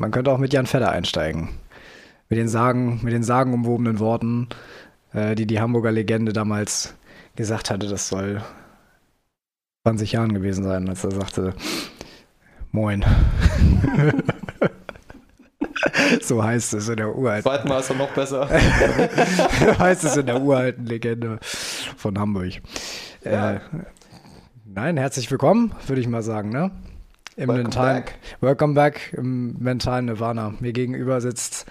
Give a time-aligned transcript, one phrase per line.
[0.00, 1.50] Man könnte auch mit Jan Fedder einsteigen.
[2.30, 4.48] Mit den Sagen, mit den sagenumwobenen Worten,
[5.12, 6.94] äh, die die Hamburger Legende damals
[7.36, 8.40] gesagt hatte, das soll
[9.82, 11.54] 20 Jahren gewesen sein, als er sagte,
[12.72, 13.04] Moin.
[16.22, 17.42] so heißt es in der uralten.
[17.42, 18.48] Zweiten Mal ist er noch besser.
[19.78, 22.62] heißt es in der uralten Legende von Hamburg.
[23.22, 23.54] Ja.
[23.54, 23.60] Äh,
[24.64, 26.70] nein, herzlich willkommen, würde ich mal sagen, ne?
[27.40, 28.18] Im welcome mentalen, back.
[28.42, 30.52] Welcome back im mentalen Nirvana.
[30.60, 31.64] Mir gegenüber sitzt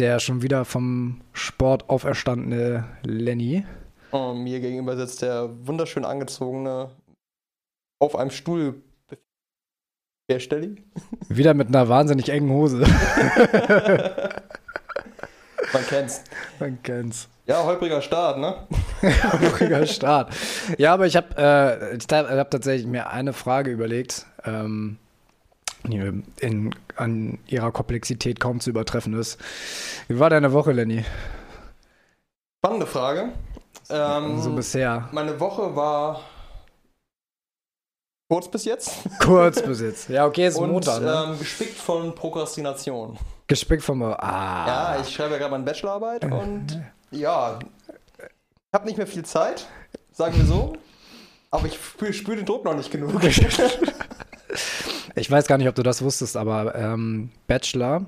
[0.00, 3.64] der schon wieder vom Sport auferstandene Lenny.
[4.10, 6.90] Und mir gegenüber sitzt der wunderschön angezogene,
[8.00, 8.82] auf einem Stuhl
[10.28, 10.82] Herstellig.
[11.28, 12.78] Wieder mit einer wahnsinnig engen Hose.
[15.72, 16.24] Man kennt's.
[16.58, 17.28] Man kennt's.
[17.46, 18.66] Ja, holpriger Start, ne?
[19.32, 20.34] holpriger Start.
[20.78, 24.98] Ja, aber ich habe äh, hab tatsächlich mir eine Frage überlegt, ähm,
[25.84, 29.38] in, an ihrer Komplexität kaum zu übertreffen ist.
[30.08, 31.04] Wie war deine Woche, Lenny?
[32.64, 33.30] Spannende Frage.
[33.90, 35.08] Ähm, so bisher.
[35.12, 36.20] Meine Woche war
[38.32, 38.90] Kurz bis jetzt.
[39.20, 40.08] Kurz bis jetzt.
[40.08, 41.02] Ja, okay, ist Und, Montag.
[41.02, 41.24] Ne?
[41.32, 43.18] Ähm, gespickt von Prokrastination.
[43.46, 44.02] Gespickt von.
[44.02, 44.66] Ah.
[44.66, 47.58] Ja, ich schreibe ja gerade meine Bachelorarbeit und ja,
[48.16, 49.66] ich habe nicht mehr viel Zeit,
[50.12, 50.72] sagen wir so.
[51.50, 53.12] Aber ich spüre spür den Druck noch nicht genug.
[55.14, 58.06] ich weiß gar nicht, ob du das wusstest, aber ähm, Bachelor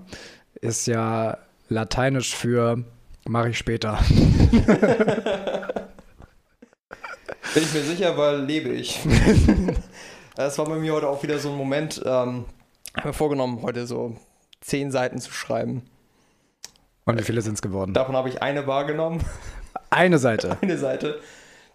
[0.60, 1.38] ist ja
[1.69, 2.84] lateinisch für
[3.27, 3.98] mache ich später.
[7.55, 9.00] Bin ich mir sicher, weil lebe ich.
[10.36, 12.02] Das war bei mir heute auch wieder so ein Moment.
[12.05, 12.44] Ähm,
[12.96, 14.16] habe mir vorgenommen, heute so
[14.61, 15.83] zehn Seiten zu schreiben.
[17.05, 17.94] Und wie viele sind es geworden?
[17.94, 19.24] Davon habe ich eine wahrgenommen.
[19.91, 20.58] Eine Seite.
[20.61, 21.20] Eine Seite.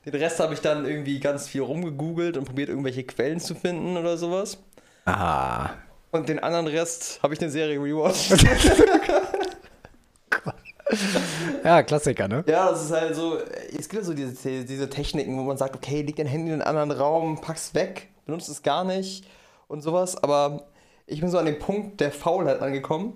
[0.05, 3.95] Den Rest habe ich dann irgendwie ganz viel rumgegoogelt und probiert, irgendwelche Quellen zu finden
[3.95, 4.58] oder sowas.
[5.17, 5.71] Ah.
[6.11, 8.43] Und den anderen Rest habe ich eine Serie rewatcht.
[11.63, 12.43] ja, Klassiker, ne?
[12.47, 15.75] Ja, das ist halt so, es gibt ja so diese, diese Techniken, wo man sagt,
[15.75, 19.25] okay, leg dein Handy in einen anderen Raum, pack's weg benutzt es gar nicht
[19.67, 20.21] und sowas.
[20.23, 20.67] Aber
[21.08, 23.15] ich bin so an dem Punkt der Faulheit angekommen,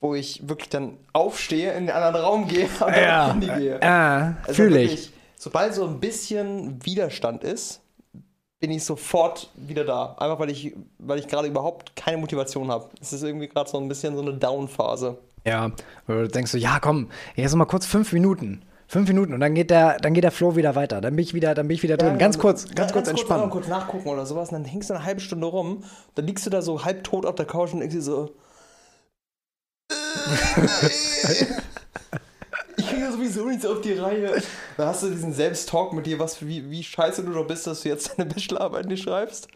[0.00, 3.28] wo ich wirklich dann aufstehe, in den anderen Raum gehe und ja.
[3.28, 3.80] Handy gehe.
[3.82, 5.12] Ja, also fühle ich.
[5.36, 7.80] Sobald so ein bisschen Widerstand ist,
[8.60, 10.14] bin ich sofort wieder da.
[10.18, 12.88] Einfach weil ich, weil ich gerade überhaupt keine Motivation habe.
[13.00, 15.18] Es ist irgendwie gerade so ein bisschen so eine Down-Phase.
[15.46, 15.72] Ja,
[16.08, 18.62] oder du denkst so, ja komm, jetzt mal kurz fünf Minuten.
[18.86, 21.00] Fünf Minuten und dann geht der, dann geht der Flow wieder weiter.
[21.00, 22.12] Dann bin ich wieder, dann bin ich wieder drin.
[22.12, 23.50] Ja, ganz kurz, ganz, ganz kurz entspannen.
[23.50, 24.50] Kurz, kurz nachgucken oder sowas.
[24.50, 25.84] Und dann hängst du eine halbe Stunde rum.
[26.14, 28.36] Dann liegst du da so halb tot auf der Couch und dir so.
[32.76, 34.42] ich kriege sowieso nichts auf die Reihe.
[34.76, 37.82] Da hast du diesen Selbsttalk mit dir, was wie, wie scheiße du doch bist, dass
[37.82, 39.48] du jetzt deine Bachelorarbeit nicht schreibst.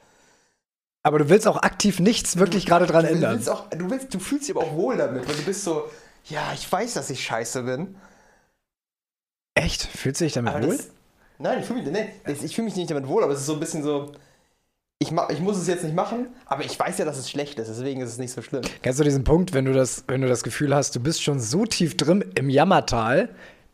[1.02, 3.34] Aber du willst auch aktiv nichts wirklich gerade dran du ändern.
[3.36, 5.88] Willst auch, du, willst, du fühlst dich aber auch wohl damit, weil du bist so,
[6.24, 7.96] ja, ich weiß, dass ich scheiße bin.
[9.54, 9.82] Echt?
[9.82, 10.76] Fühlst du dich damit aber wohl?
[10.76, 10.88] Das,
[11.38, 13.60] nein, ich fühle mich, nee, fühl mich nicht damit wohl, aber es ist so ein
[13.60, 14.12] bisschen so.
[15.00, 17.68] Ich, ich muss es jetzt nicht machen, aber ich weiß ja, dass es schlecht ist,
[17.68, 18.62] deswegen ist es nicht so schlimm.
[18.82, 21.38] Kennst du diesen Punkt, wenn du das, wenn du das Gefühl hast, du bist schon
[21.38, 23.28] so tief drin im Jammertal,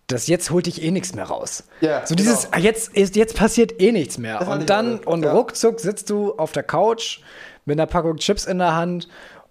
[0.07, 1.65] dass jetzt holt dich eh nichts mehr raus.
[1.81, 2.63] Ja, so dieses, genau.
[2.63, 4.47] jetzt, ist, jetzt passiert eh nichts mehr.
[4.47, 5.33] und dann, und ja.
[5.33, 7.21] ruckzuck sitzt du auf der Couch
[7.65, 9.09] mit einer Packung Chips in der Hand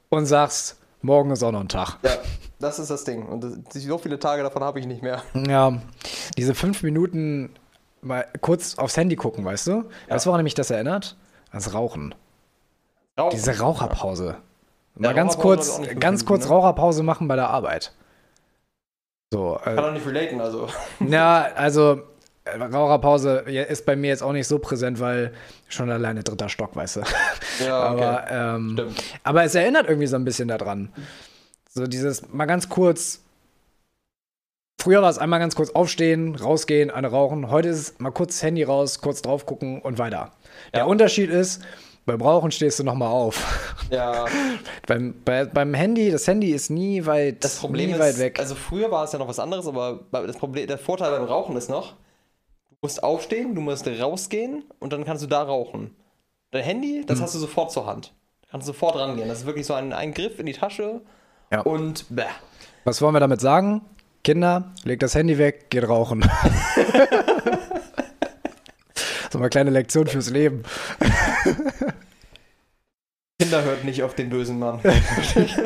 [0.10, 1.98] und sagst, morgen ist auch noch ein Tag.
[2.04, 2.12] Ja,
[2.60, 3.26] das ist das Ding.
[3.26, 5.24] Und so viele Tage davon habe ich nicht mehr.
[5.34, 5.82] Ja,
[6.38, 7.50] diese fünf Minuten
[8.02, 9.86] mal kurz aufs Handy gucken, weißt du?
[10.08, 10.18] Ja.
[10.18, 11.18] Du, woran mich das erinnert?
[11.54, 12.14] Das Rauchen.
[13.18, 13.32] Rauchen.
[13.32, 14.38] Diese Raucherpause.
[14.96, 16.50] Mal ja, ganz kurz, ganz kurz ne?
[16.50, 17.94] Raucherpause machen bei der Arbeit.
[19.32, 20.68] So, äh, Kann doch nicht relaten, also.
[21.08, 22.02] Ja, also
[22.46, 25.34] Raucherpause ist bei mir jetzt auch nicht so präsent, weil
[25.70, 27.02] schon alleine dritter Stock, weißt du.
[27.66, 28.04] Ja, okay.
[28.04, 30.92] aber, ähm, aber es erinnert irgendwie so ein bisschen daran.
[31.70, 33.22] So dieses mal ganz kurz.
[34.80, 37.50] Früher war es einmal ganz kurz aufstehen, rausgehen, eine rauchen.
[37.50, 40.32] Heute ist es mal kurz das Handy raus, kurz drauf gucken und weiter.
[40.66, 40.80] Ja.
[40.80, 41.62] Der Unterschied ist,
[42.06, 43.86] beim Rauchen stehst du nochmal auf.
[43.92, 44.26] Ja.
[44.88, 48.40] beim, bei, beim Handy, das Handy ist nie weit, das Problem nie ist, weit weg.
[48.40, 51.56] Also früher war es ja noch was anderes, aber das Problem, der Vorteil beim Rauchen
[51.56, 51.94] ist noch,
[52.70, 55.96] du musst aufstehen, du musst rausgehen und dann kannst du da rauchen.
[56.52, 57.24] Dein Handy, das hm.
[57.24, 58.14] hast du sofort zur Hand.
[58.42, 59.28] Du kannst sofort rangehen.
[59.28, 61.02] Das ist wirklich so ein, ein Griff in die Tasche
[61.54, 61.62] ja.
[61.62, 62.24] Und bäh.
[62.84, 63.82] Was wollen wir damit sagen?
[64.24, 66.26] Kinder, legt das Handy weg, geht rauchen.
[69.34, 70.64] so mal kleine Lektion fürs Leben.
[73.40, 74.80] Kinder hört nicht auf den bösen Mann.
[74.84, 75.58] ich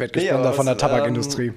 [0.00, 1.48] werde gesponsert nee, von der Tabakindustrie.
[1.48, 1.54] Ähm,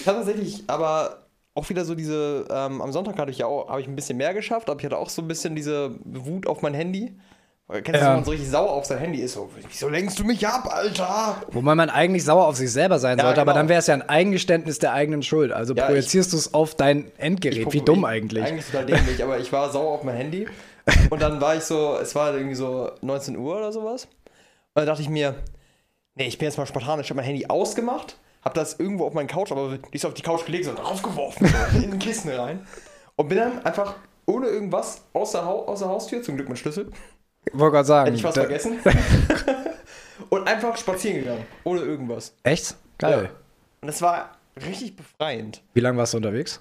[0.00, 3.68] ich habe tatsächlich aber auch wieder so diese, ähm, am Sonntag hatte ich ja auch,
[3.68, 6.46] habe ich ein bisschen mehr geschafft, aber ich hatte auch so ein bisschen diese Wut
[6.46, 7.16] auf mein Handy
[7.70, 8.00] Kennst du, Ja.
[8.08, 9.34] wenn man so richtig sauer auf sein Handy ist?
[9.34, 11.36] So, wieso lenkst du mich ab, Alter?
[11.52, 13.60] Wobei man eigentlich sauer auf sich selber sein Ja, sollte, aber genau.
[13.60, 15.52] dann wäre es ja ein Eingeständnis der eigenen Schuld.
[15.52, 17.72] Also Ja, projizierst du es auf dein Endgerät.
[17.72, 18.44] Wie dumm ich- eigentlich.
[18.44, 20.46] Eigentlich total dämlich, aber ich war sauer auf mein Handy.
[21.10, 24.04] Und dann war ich so, es war irgendwie so 19 Uhr oder sowas.
[24.04, 24.10] Und
[24.74, 25.34] dann dachte ich mir,
[26.14, 27.06] nee, ich bin jetzt mal spartanisch.
[27.06, 30.14] Ich habe mein Handy ausgemacht, habe das irgendwo auf meinen Couch, aber nicht so auf
[30.14, 32.66] die Couch gelegt, sondern draufgeworfen, in den Kissen rein.
[33.16, 33.94] Und bin dann einfach
[34.26, 36.90] ohne irgendwas außer, Hau außer Haustür, zum Glück mit Schlüssel,
[37.52, 38.06] wollte gerade sagen.
[38.06, 38.78] hätte ich was da- vergessen.
[40.28, 42.34] und einfach spazieren gegangen, ohne irgendwas.
[42.42, 42.76] Echt?
[42.98, 43.24] Geil.
[43.24, 43.30] Ja.
[43.82, 45.62] Und es war richtig befreiend.
[45.74, 46.58] Wie lange warst du unterwegs?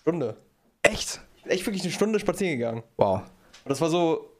[0.00, 0.36] Stunde.
[0.82, 1.20] Echt?
[1.36, 2.82] Ich bin echt wirklich eine Stunde spazieren gegangen.
[2.96, 3.20] Wow.
[3.64, 4.30] Und das war so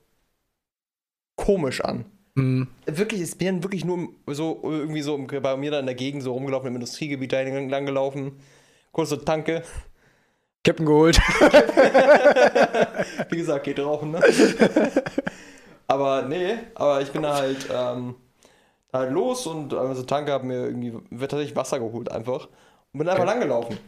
[1.37, 2.05] komisch an.
[2.35, 2.69] Mhm.
[2.87, 6.33] Wirklich, ich bin wirklich nur so irgendwie so bei mir da in der Gegend so
[6.33, 8.41] rumgelaufen, im Industriegebiet da lang gelaufen.
[8.93, 9.63] Kurz zur Tanke.
[10.65, 11.19] Kippen geholt.
[13.31, 14.21] Wie gesagt, geht rauchen, ne?
[15.87, 18.15] aber nee, aber ich bin da halt, ähm,
[18.93, 22.49] halt los und also Tanke hab mir irgendwie wird tatsächlich Wasser geholt einfach.
[22.93, 23.31] Und bin einfach Okay.
[23.33, 23.79] lang gelaufen.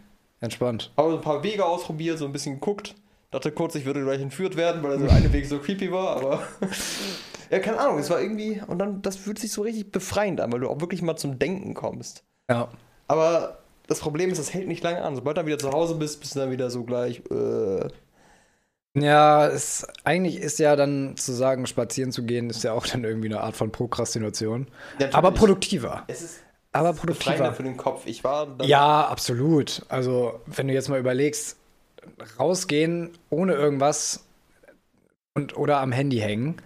[0.41, 0.93] Entspannt.
[0.97, 2.95] Habe so ein paar Wege ausprobiert, so ein bisschen geguckt.
[3.31, 6.17] Dachte kurz, ich würde gleich entführt werden, weil der so eine Weg so creepy war,
[6.17, 6.43] aber.
[7.50, 8.62] ja, keine Ahnung, es war irgendwie.
[8.67, 11.39] Und dann, das fühlt sich so richtig befreiend an, weil du auch wirklich mal zum
[11.39, 12.25] Denken kommst.
[12.49, 12.69] Ja.
[13.06, 15.17] Aber das Problem ist, das hält nicht lange an.
[15.17, 17.23] Sobald du dann wieder zu Hause bist, bist du dann wieder so gleich.
[17.31, 17.89] Äh,
[18.94, 23.05] Ja, es, eigentlich ist ja dann zu sagen, spazieren zu gehen, ist ja auch dann
[23.05, 24.67] irgendwie eine Art von Prokrastination.
[24.94, 25.14] Natürlich.
[25.14, 26.05] Aber produktiver.
[26.08, 26.40] es ist
[26.73, 27.52] Aber produktiver.
[27.52, 28.06] für den Kopf.
[28.06, 28.56] Ich war.
[28.62, 29.82] Ja, absolut.
[29.88, 31.56] Also, wenn du jetzt mal überlegst,
[32.38, 34.25] rausgehen ohne irgendwas
[35.35, 36.61] und oder am Handy hängen,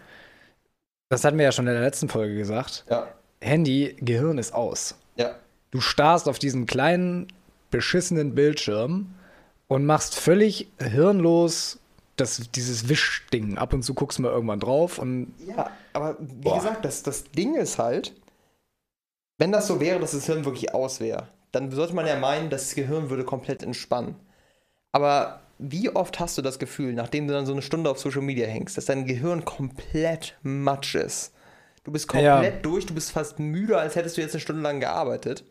[1.08, 2.84] das hatten wir ja schon in der letzten Folge gesagt.
[2.88, 3.08] Ja.
[3.40, 4.94] Handy, Gehirn ist aus.
[5.16, 5.34] Ja.
[5.72, 7.26] Du starrst auf diesen kleinen,
[7.70, 9.14] beschissenen Bildschirm
[9.66, 11.80] und machst völlig hirnlos
[12.16, 13.58] das, dieses Wischding.
[13.58, 16.56] Ab und zu guckst du mal irgendwann drauf und Ja, aber wie Boah.
[16.58, 18.14] gesagt, das, das Ding ist halt,
[19.38, 22.50] wenn das so wäre, dass das Hirn wirklich aus wäre, dann sollte man ja meinen,
[22.50, 24.16] das Gehirn würde komplett entspannen.
[24.92, 28.22] Aber wie oft hast du das Gefühl, nachdem du dann so eine Stunde auf Social
[28.22, 31.32] Media hängst, dass dein Gehirn komplett matsch ist?
[31.84, 32.60] Du bist komplett Ja.
[32.60, 35.44] durch, du bist fast müde, als hättest du jetzt eine Stunde lang gearbeitet,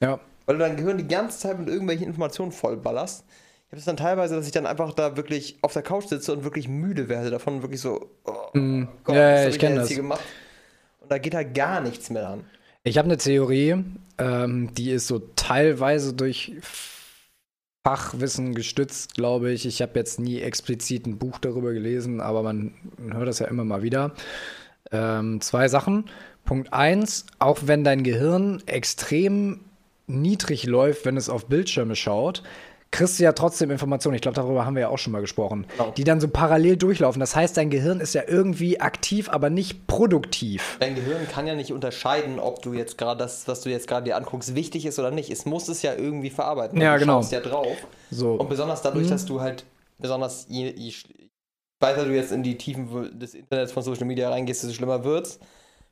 [0.00, 0.20] ja.
[0.46, 3.24] weil du dein Gehirn die ganze Zeit mit irgendwelchen Informationen vollballerst.
[3.72, 6.30] Ich habe es dann teilweise, dass ich dann einfach da wirklich auf der Couch sitze
[6.34, 9.88] und wirklich müde werde davon, wirklich so, oh, Mm, Gott, ja, ja, ich kenne das.
[9.88, 10.20] hier gemacht?
[11.00, 12.44] Und da geht halt gar nichts mehr an.
[12.84, 13.82] Ich habe eine Theorie,
[14.18, 16.52] ähm, die ist so teilweise durch
[17.82, 19.64] Fachwissen gestützt, glaube ich.
[19.64, 22.74] Ich habe jetzt nie explizit ein Buch darüber gelesen, aber man
[23.10, 24.12] hört das ja immer mal wieder.
[24.90, 26.10] Ähm, zwei Sachen.
[26.44, 29.60] Punkt eins, auch wenn dein Gehirn extrem
[30.06, 32.42] niedrig läuft, wenn es auf Bildschirme schaut,
[32.92, 34.14] kriegst du ja trotzdem Informationen.
[34.14, 35.66] Ich glaube, darüber haben wir ja auch schon mal gesprochen.
[35.76, 35.90] Genau.
[35.96, 37.18] Die dann so parallel durchlaufen.
[37.18, 40.76] Das heißt, dein Gehirn ist ja irgendwie aktiv, aber nicht produktiv.
[40.78, 44.04] Dein Gehirn kann ja nicht unterscheiden, ob du jetzt gerade das, was du jetzt gerade
[44.04, 45.30] dir anguckst, wichtig ist oder nicht.
[45.30, 46.80] Es muss es ja irgendwie verarbeiten.
[46.80, 47.14] Ja, du genau.
[47.14, 47.76] schaust ja drauf.
[48.10, 48.34] So.
[48.34, 49.64] Und besonders dadurch, dass du halt,
[49.98, 50.92] besonders je, je
[51.80, 55.40] weiter du jetzt in die Tiefen des Internets von Social Media reingehst, desto schlimmer wird's.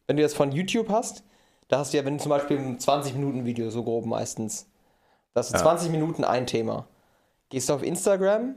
[0.07, 1.25] Wenn du jetzt von YouTube hast,
[1.69, 4.70] da hast du ja, wenn du zum Beispiel ein 20-Minuten-Video, so grob meistens,
[5.35, 5.63] da hast du Ja.
[5.63, 6.87] 20 Minuten ein Thema.
[7.49, 8.55] Gehst du auf Instagram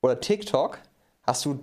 [0.00, 0.78] oder TikTok,
[1.24, 1.60] hast du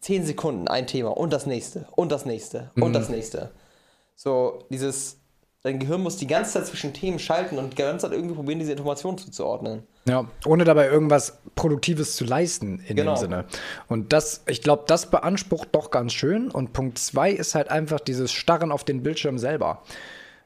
[0.00, 3.50] 10 Sekunden ein Thema und das nächste und das nächste und das nächste.
[4.16, 5.18] So, dieses,
[5.62, 8.58] dein Gehirn muss die ganze Zeit zwischen Themen schalten und die ganze Zeit irgendwie probieren,
[8.58, 9.84] diese Informationen zuzuordnen.
[10.06, 13.14] Ja, ohne dabei irgendwas Produktives zu leisten in Genau.
[13.14, 13.44] dem Sinne.
[13.88, 16.50] Und das, ich glaube, das beansprucht doch ganz schön.
[16.50, 19.82] Und Punkt zwei ist halt einfach dieses Starren auf den Bildschirm selber.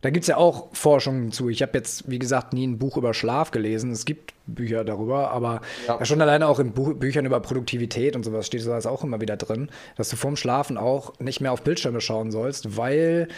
[0.03, 1.49] Da gibt es ja auch Forschungen zu.
[1.49, 3.93] Ich habe jetzt, wie gesagt, nie ein Buch über Schlaf gelesen.
[3.93, 6.05] Es gibt Bücher darüber, aber Ja.
[6.05, 9.37] schon alleine auch in Buch Büchern über Produktivität und sowas steht sowas auch immer wieder
[9.37, 13.29] drin, dass du vorm Schlafen auch nicht mehr auf Bildschirme schauen sollst, weil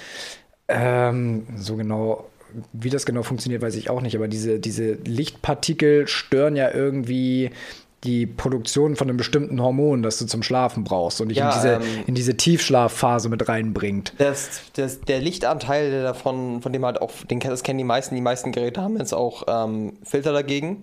[0.69, 2.25] ähm, so genau,
[2.73, 7.51] wie das genau funktioniert, weiß ich auch nicht, aber diese, diese Lichtpartikel stören ja irgendwie
[8.05, 11.55] die Produktion von einem bestimmten Hormon, das du zum Schlafen brauchst und dich Ja, in,
[11.57, 14.13] diese, ähm, in diese Tiefschlafphase mit reinbringt.
[14.19, 18.15] Das, das, der Lichtanteil, der davon, von dem halt auch, den, das kennen die meisten,
[18.15, 20.83] die meisten Geräte haben jetzt auch ähm, Filter dagegen.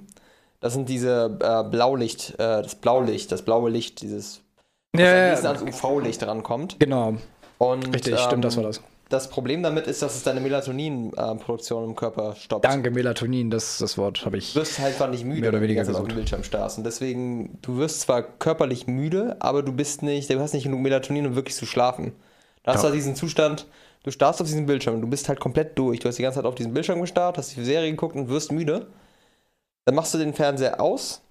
[0.59, 4.41] Das sind diese äh, Blaulicht, äh, das Blaulicht, das blaue Licht, dieses,
[4.93, 6.77] was Ja, am ja, ans UV-Licht rankommt.
[6.79, 7.15] Genau,
[7.57, 8.81] Und, richtig, ähm, stimmt, das war das.
[9.11, 12.63] Das Problem damit ist, dass es deine Melatonin-Produktion im Körper stoppt.
[12.63, 14.53] Danke, Melatonin, das, das Wort habe ich.
[14.53, 16.15] Du wirst halt einfach nicht müde, Mehr oder wenn du auf dem gesucht.
[16.15, 16.77] Bildschirm starrst.
[16.77, 20.79] Und deswegen, du wirst zwar körperlich müde, aber du bist nicht, du hast nicht genug
[20.79, 22.13] Melatonin, um wirklich zu schlafen.
[22.63, 22.81] Da hast Ja.
[22.83, 23.67] du halt diesen Zustand,
[24.03, 25.99] du starrst auf diesen Bildschirm und du bist halt komplett durch.
[25.99, 28.53] Du hast die ganze Zeit auf diesen Bildschirm gestarrt, hast die Serie geguckt und wirst
[28.53, 28.87] müde.
[29.83, 31.21] Dann machst du den Fernseher aus,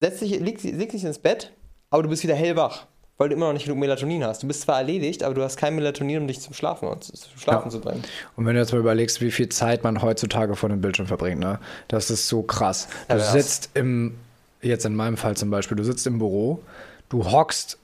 [0.00, 1.52] setzt dich, legst, legst dich ins Bett,
[1.90, 2.86] aber du bist wieder hellwach.
[3.18, 4.42] Weil du immer noch nicht genug Melatonin hast.
[4.42, 7.66] Du bist zwar erledigt, aber du hast kein Melatonin, um dich zum Schlafen, zum Schlafen
[7.66, 7.70] ja.
[7.70, 8.02] zu bringen.
[8.36, 11.40] Und wenn du jetzt mal überlegst, wie viel Zeit man heutzutage vor dem Bildschirm verbringt,
[11.40, 11.58] ne?
[11.88, 12.88] Das ist so krass.
[13.08, 14.18] Du ja, sitzt im,
[14.60, 16.60] jetzt in meinem Fall zum Beispiel, du sitzt im Büro,
[17.08, 17.78] du hockst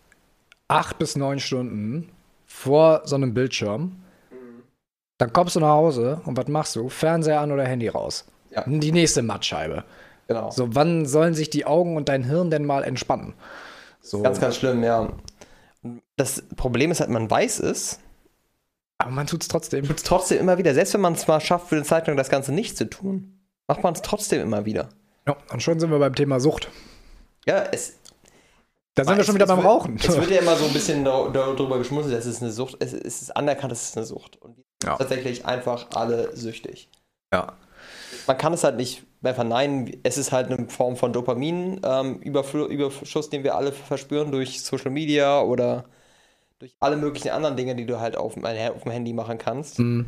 [0.68, 2.08] acht bis neun Stunden
[2.46, 3.96] vor so einem Bildschirm,
[5.18, 6.88] dann kommst du nach Hause und was machst du?
[6.88, 8.24] Fernseher an oder Handy raus.
[8.54, 8.64] Ja.
[8.66, 9.84] Die nächste Mattscheibe.
[10.28, 10.50] Genau.
[10.50, 13.34] So, wann sollen sich die Augen und dein Hirn denn mal entspannen?
[14.08, 14.22] So.
[14.22, 15.12] Ganz, ganz schlimm, ja.
[16.16, 17.98] Das Problem ist halt, man weiß es.
[18.96, 19.84] Aber man tut es trotzdem.
[19.86, 20.72] Tut es trotzdem immer wieder.
[20.72, 23.38] Selbst wenn man es mal schafft, für eine Zeit lang das Ganze nicht zu tun,
[23.66, 24.88] macht man es trotzdem immer wieder.
[25.26, 26.70] Ja, und schon sind wir beim Thema Sucht.
[27.46, 27.98] Ja, es.
[28.94, 29.96] Da sind wir schon wieder beim wird, Rauchen.
[29.96, 32.94] Es wird ja immer so ein bisschen darüber geschmunzelt, dass es eine Sucht ist.
[32.94, 34.36] Es ist anerkannt, dass es eine Sucht.
[34.40, 34.96] Und ja.
[34.96, 36.88] tatsächlich einfach alle süchtig.
[37.32, 37.52] Ja.
[38.26, 39.98] Man kann es halt nicht mehr verneinen.
[40.02, 45.42] Es ist halt eine Form von Dopamin-Überschuss, ähm, den wir alle verspüren durch Social Media
[45.42, 45.84] oder
[46.58, 49.78] durch alle möglichen anderen Dinge, die du halt auf, auf dem Handy machen kannst.
[49.78, 50.06] Mhm.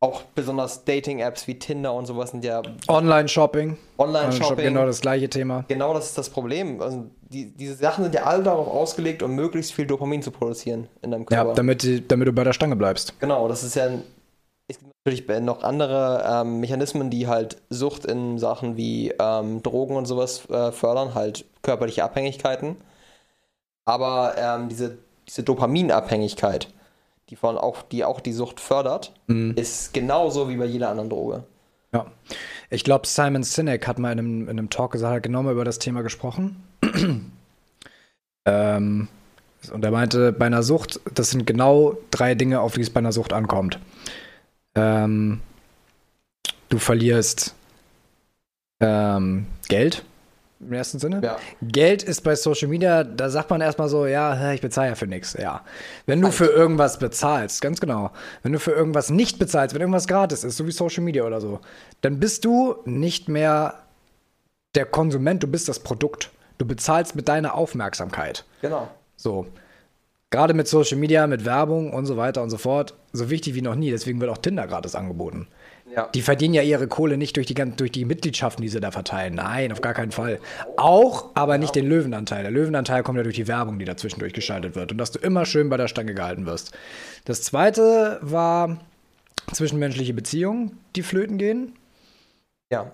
[0.00, 2.62] Auch besonders Dating-Apps wie Tinder und sowas sind ja.
[2.86, 3.76] Online-Shopping.
[3.98, 4.66] Online-Shopping.
[4.66, 5.64] genau das gleiche Thema.
[5.66, 6.80] Genau das ist das Problem.
[6.80, 10.86] Also die, diese Sachen sind ja alle darauf ausgelegt, um möglichst viel Dopamin zu produzieren
[11.02, 11.48] in deinem Körper.
[11.48, 13.18] Ja, damit, damit du bei der Stange bleibst.
[13.18, 13.88] Genau, das ist ja.
[14.70, 19.96] Es gibt natürlich noch andere ähm, Mechanismen, die halt Sucht in Sachen wie ähm, Drogen
[19.96, 22.76] und sowas äh, fördern, halt körperliche Abhängigkeiten.
[23.86, 26.68] Aber ähm, diese, diese Dopaminabhängigkeit,
[27.30, 29.54] die, von auch, die auch die Sucht fördert, mhm.
[29.56, 31.44] ist genauso wie bei jeder anderen Droge.
[31.94, 32.06] Ja.
[32.68, 35.52] Ich glaube, Simon Sinek hat mal in einem, in einem Talk gesagt, hat genau mal
[35.52, 36.62] über das Thema gesprochen.
[38.44, 39.08] ähm,
[39.72, 42.98] und er meinte, bei einer Sucht, das sind genau drei Dinge, auf die es bei
[42.98, 43.78] einer Sucht ankommt.
[44.74, 45.40] Ähm,
[46.68, 47.54] du verlierst
[48.80, 50.04] ähm, Geld,
[50.60, 51.20] im ersten Sinne.
[51.22, 51.36] Ja.
[51.62, 55.06] Geld ist bei Social Media, da sagt man erstmal so, ja, ich bezahle ja für
[55.06, 55.34] nichts.
[55.34, 55.64] Ja.
[56.06, 58.10] Wenn du für irgendwas bezahlst, ganz genau,
[58.42, 61.40] wenn du für irgendwas nicht bezahlst, wenn irgendwas gratis ist, so wie Social Media oder
[61.40, 61.60] so,
[62.00, 63.74] dann bist du nicht mehr
[64.74, 66.30] der Konsument, du bist das Produkt.
[66.58, 68.44] Du bezahlst mit deiner Aufmerksamkeit.
[68.60, 68.88] Genau.
[69.16, 69.46] So.
[70.30, 73.62] Gerade mit Social Media, mit Werbung und so weiter und so fort, so wichtig wie
[73.62, 73.90] noch nie.
[73.90, 75.48] Deswegen wird auch Tinder gratis angeboten.
[75.94, 76.08] Ja.
[76.14, 79.34] Die verdienen ja ihre Kohle nicht durch die, durch die Mitgliedschaften, die sie da verteilen.
[79.34, 80.38] Nein, auf gar keinen Fall.
[80.76, 82.42] Auch, aber nicht den Löwenanteil.
[82.42, 84.92] Der Löwenanteil kommt ja durch die Werbung, die dazwischen durchgeschaltet wird.
[84.92, 86.76] Und dass du immer schön bei der Stange gehalten wirst.
[87.24, 88.78] Das zweite war
[89.52, 91.72] zwischenmenschliche Beziehungen, die flöten gehen.
[92.70, 92.92] Ja.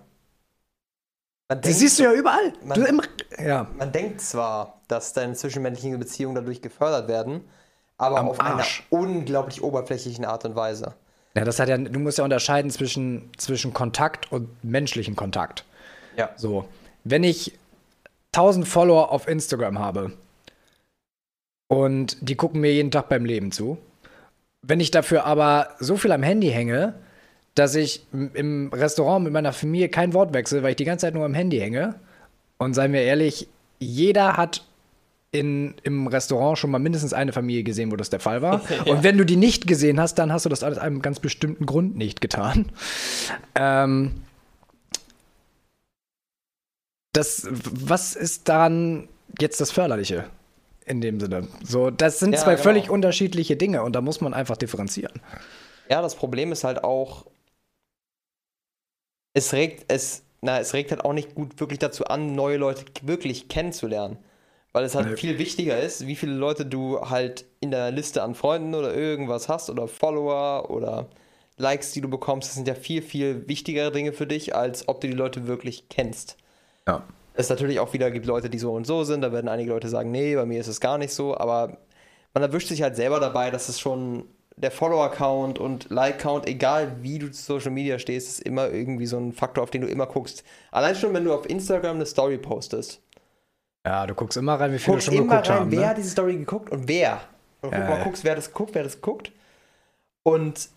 [1.50, 2.52] Denkt, das siehst du ja überall.
[2.64, 3.02] Man, du immer,
[3.38, 3.66] ja.
[3.76, 7.42] man denkt zwar, dass deine zwischenmenschlichen Beziehungen dadurch gefördert werden,
[7.98, 8.84] aber Am auf Arsch.
[8.90, 10.94] einer unglaublich oberflächlichen Art und Weise.
[11.36, 15.64] Ja, das hat ja, du musst ja unterscheiden zwischen, zwischen Kontakt und menschlichen Kontakt.
[16.16, 16.30] Ja.
[16.36, 16.66] So.
[17.02, 17.52] Wenn ich
[18.32, 20.12] 1000 Follower auf Instagram habe
[21.68, 23.78] und die gucken mir jeden Tag beim Leben zu,
[24.62, 26.94] wenn ich dafür aber so viel am Handy hänge,
[27.54, 31.14] dass ich im Restaurant mit meiner Familie kein Wort wechsle, weil ich die ganze Zeit
[31.14, 31.94] nur am Handy hänge,
[32.58, 34.64] und seien wir ehrlich, jeder hat
[35.32, 38.62] in, im Restaurant schon mal mindestens eine Familie gesehen, wo das der Fall war.
[38.86, 38.92] ja.
[38.92, 41.66] Und wenn du die nicht gesehen hast, dann hast du das aus einem ganz bestimmten
[41.66, 42.70] Grund nicht getan.
[43.56, 44.10] Ähm,
[47.12, 49.08] das, was ist daran
[49.38, 50.24] jetzt das Förderliche
[50.86, 51.46] in dem Sinne?
[51.62, 52.64] So, das sind ja, zwei genau.
[52.64, 55.20] völlig unterschiedliche Dinge und da muss man einfach differenzieren.
[55.88, 57.26] Ja, das Problem ist halt auch,
[59.34, 62.84] es regt, es, na, es regt halt auch nicht gut wirklich dazu an, neue Leute
[63.02, 64.16] wirklich kennenzulernen.
[64.72, 65.16] Weil es halt nee.
[65.16, 69.48] viel wichtiger ist, wie viele Leute du halt in der Liste an Freunden oder irgendwas
[69.48, 71.08] hast oder Follower oder
[71.56, 72.48] Likes, die du bekommst.
[72.48, 75.88] Das sind ja viel, viel wichtigere Dinge für dich, als ob du die Leute wirklich
[75.88, 76.36] kennst.
[76.88, 77.04] Ja.
[77.34, 79.20] Es natürlich auch wieder gibt Leute, die so und so sind.
[79.20, 81.36] Da werden einige Leute sagen, nee, bei mir ist es gar nicht so.
[81.36, 81.78] Aber
[82.32, 84.24] man erwischt sich halt selber dabei, dass es schon
[84.56, 89.18] der Follower-Count und Like-Count, egal wie du zu Social Media stehst, ist immer irgendwie so
[89.18, 90.44] ein Faktor, auf den du immer guckst.
[90.70, 93.00] Allein schon, wenn du auf Instagram eine Story postest
[93.86, 95.70] ja, du guckst immer rein, wie viele guckst schon geguckt rein, haben.
[95.70, 95.88] Wer ne?
[95.88, 97.20] hat diese Story geguckt und wer?
[97.60, 99.30] Und ja, mal guckst, wer das guckt, wer das guckt.
[100.22, 100.68] Und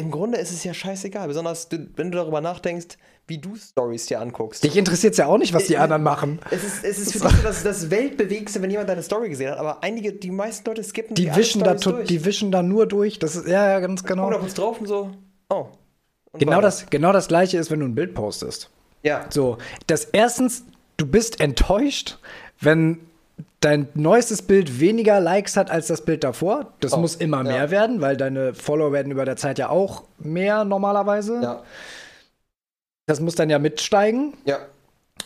[0.00, 4.20] im Grunde ist es ja scheißegal, besonders wenn du darüber nachdenkst, wie du Stories dir
[4.20, 4.64] anguckst.
[4.64, 6.40] Dich interessiert es ja auch nicht, was die äh, anderen machen.
[6.50, 9.58] Es ist, es ist für dich das, das Weltbewegste, wenn jemand deine Story gesehen hat,
[9.58, 12.08] aber einige, die meisten Leute skippen die, die wischen da durch.
[12.08, 13.18] Die wischen da nur durch.
[13.18, 14.26] Das ist, ja, ja, ganz genau.
[14.26, 15.10] Oder kurz drauf und so,
[15.48, 15.68] oh.
[16.32, 18.70] Und genau, das, genau das gleiche ist, wenn du ein Bild postest.
[19.02, 19.26] Ja.
[19.30, 20.64] So, das erstens,
[20.96, 22.18] du bist enttäuscht,
[22.60, 22.98] wenn
[23.60, 26.72] dein neuestes Bild weniger Likes hat als das Bild davor.
[26.80, 27.70] Das oh, muss immer mehr ja.
[27.70, 31.40] werden, weil deine Follower werden über der Zeit ja auch mehr normalerweise.
[31.42, 31.62] Ja.
[33.06, 34.34] Das muss dann ja mitsteigen.
[34.44, 34.58] Ja.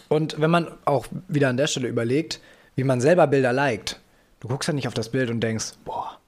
[0.09, 2.40] Und wenn man auch wieder an der Stelle überlegt,
[2.76, 4.00] wie man selber Bilder liked.
[4.40, 6.18] Du guckst ja nicht auf das Bild und denkst, boah,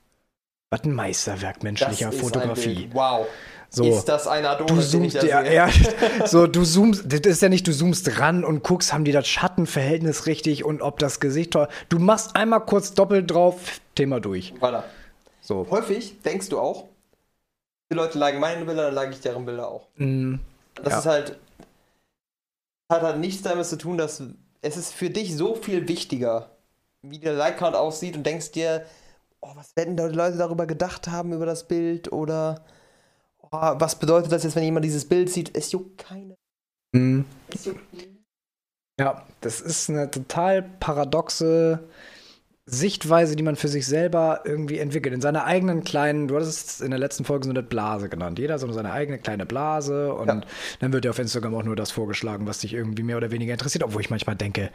[0.71, 2.88] was ein Meisterwerk menschlicher Fotografie.
[2.93, 3.26] Wow.
[3.69, 3.85] So.
[3.85, 5.69] Ist das ein Adonis, Du zoomst, ja, ja,
[6.27, 9.27] so, du zoomst, das ist ja nicht, du zoomst ran und guckst, haben die das
[9.29, 11.69] Schattenverhältnis richtig und ob das Gesicht toll.
[11.89, 14.55] Du machst einmal kurz doppelt drauf, Thema durch.
[14.61, 14.83] Voilà.
[15.41, 15.67] So.
[15.71, 16.85] Häufig denkst du auch,
[17.91, 19.89] die Leute liken meine Bilder, dann like ich deren Bilder auch.
[19.97, 20.37] Mm,
[20.83, 20.99] Das Ja.
[21.01, 21.39] ist halt,
[22.91, 24.23] hat halt nichts damit zu tun, dass
[24.63, 26.51] es ist für dich so viel wichtiger,
[27.03, 28.85] wie der Like-Count aussieht und denkst dir,
[29.41, 32.65] oh, was werden da die Leute darüber gedacht haben, über das Bild oder
[33.79, 35.57] was bedeutet das jetzt, wenn jemand dieses Bild sieht?
[35.57, 36.37] Es juckt keine.
[36.93, 37.81] Es juckt
[38.99, 41.81] Ja, das ist eine total paradoxe
[42.69, 45.15] Sichtweise, die man für sich selber irgendwie entwickelt.
[45.15, 48.41] In seiner eigenen kleinen, du hattest es in der letzten Folge so eine Blase genannt.
[48.41, 50.41] Jeder so seine eigene kleine Blase und Ja.
[50.81, 53.53] dann wird dir auf Instagram auch nur das vorgeschlagen, was dich irgendwie mehr oder weniger
[53.53, 54.71] interessiert, obwohl ich manchmal denke,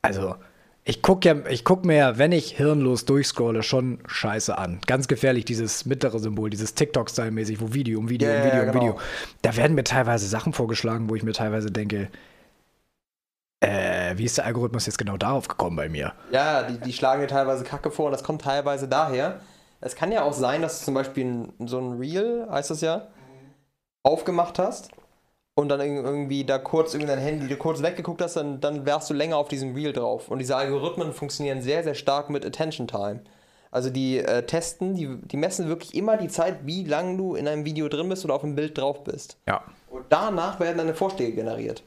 [0.00, 0.36] also
[0.88, 4.78] ich gucke ja, ich guck mir ja, wenn ich hirnlos durchscrolle, schon Scheiße an.
[4.86, 8.66] Ganz gefährlich, dieses mittlere Symbol, dieses TikTok-Style-mäßig, wo Video um Video Ja, um Video um
[8.66, 8.80] genau.
[8.80, 9.00] Video.
[9.42, 12.08] Da werden mir teilweise Sachen vorgeschlagen, wo ich mir teilweise denke,
[13.58, 16.12] äh, wie ist der Algorithmus jetzt genau darauf gekommen bei mir?
[16.30, 19.40] Ja, die, die schlagen dir teilweise Kacke vor und das kommt teilweise daher.
[19.80, 22.80] Es kann ja auch sein, dass du zum Beispiel ein, so ein Reel, heißt das
[22.80, 23.08] ja,
[24.04, 24.90] aufgemacht hast
[25.56, 29.10] und dann irg- irgendwie da kurz irgendein Handy, du kurz weggeguckt hast, dann, dann wärst
[29.10, 30.28] du länger auf diesem Reel drauf.
[30.28, 33.22] Und diese Algorithmen funktionieren sehr, sehr stark mit Attention Time.
[33.70, 37.48] Also die äh, testen, die, die messen wirklich immer die Zeit, wie lange du in
[37.48, 39.38] einem Video drin bist oder auf dem Bild drauf bist.
[39.48, 39.64] Ja.
[39.90, 41.82] Und danach werden deine Vorschläge generiert.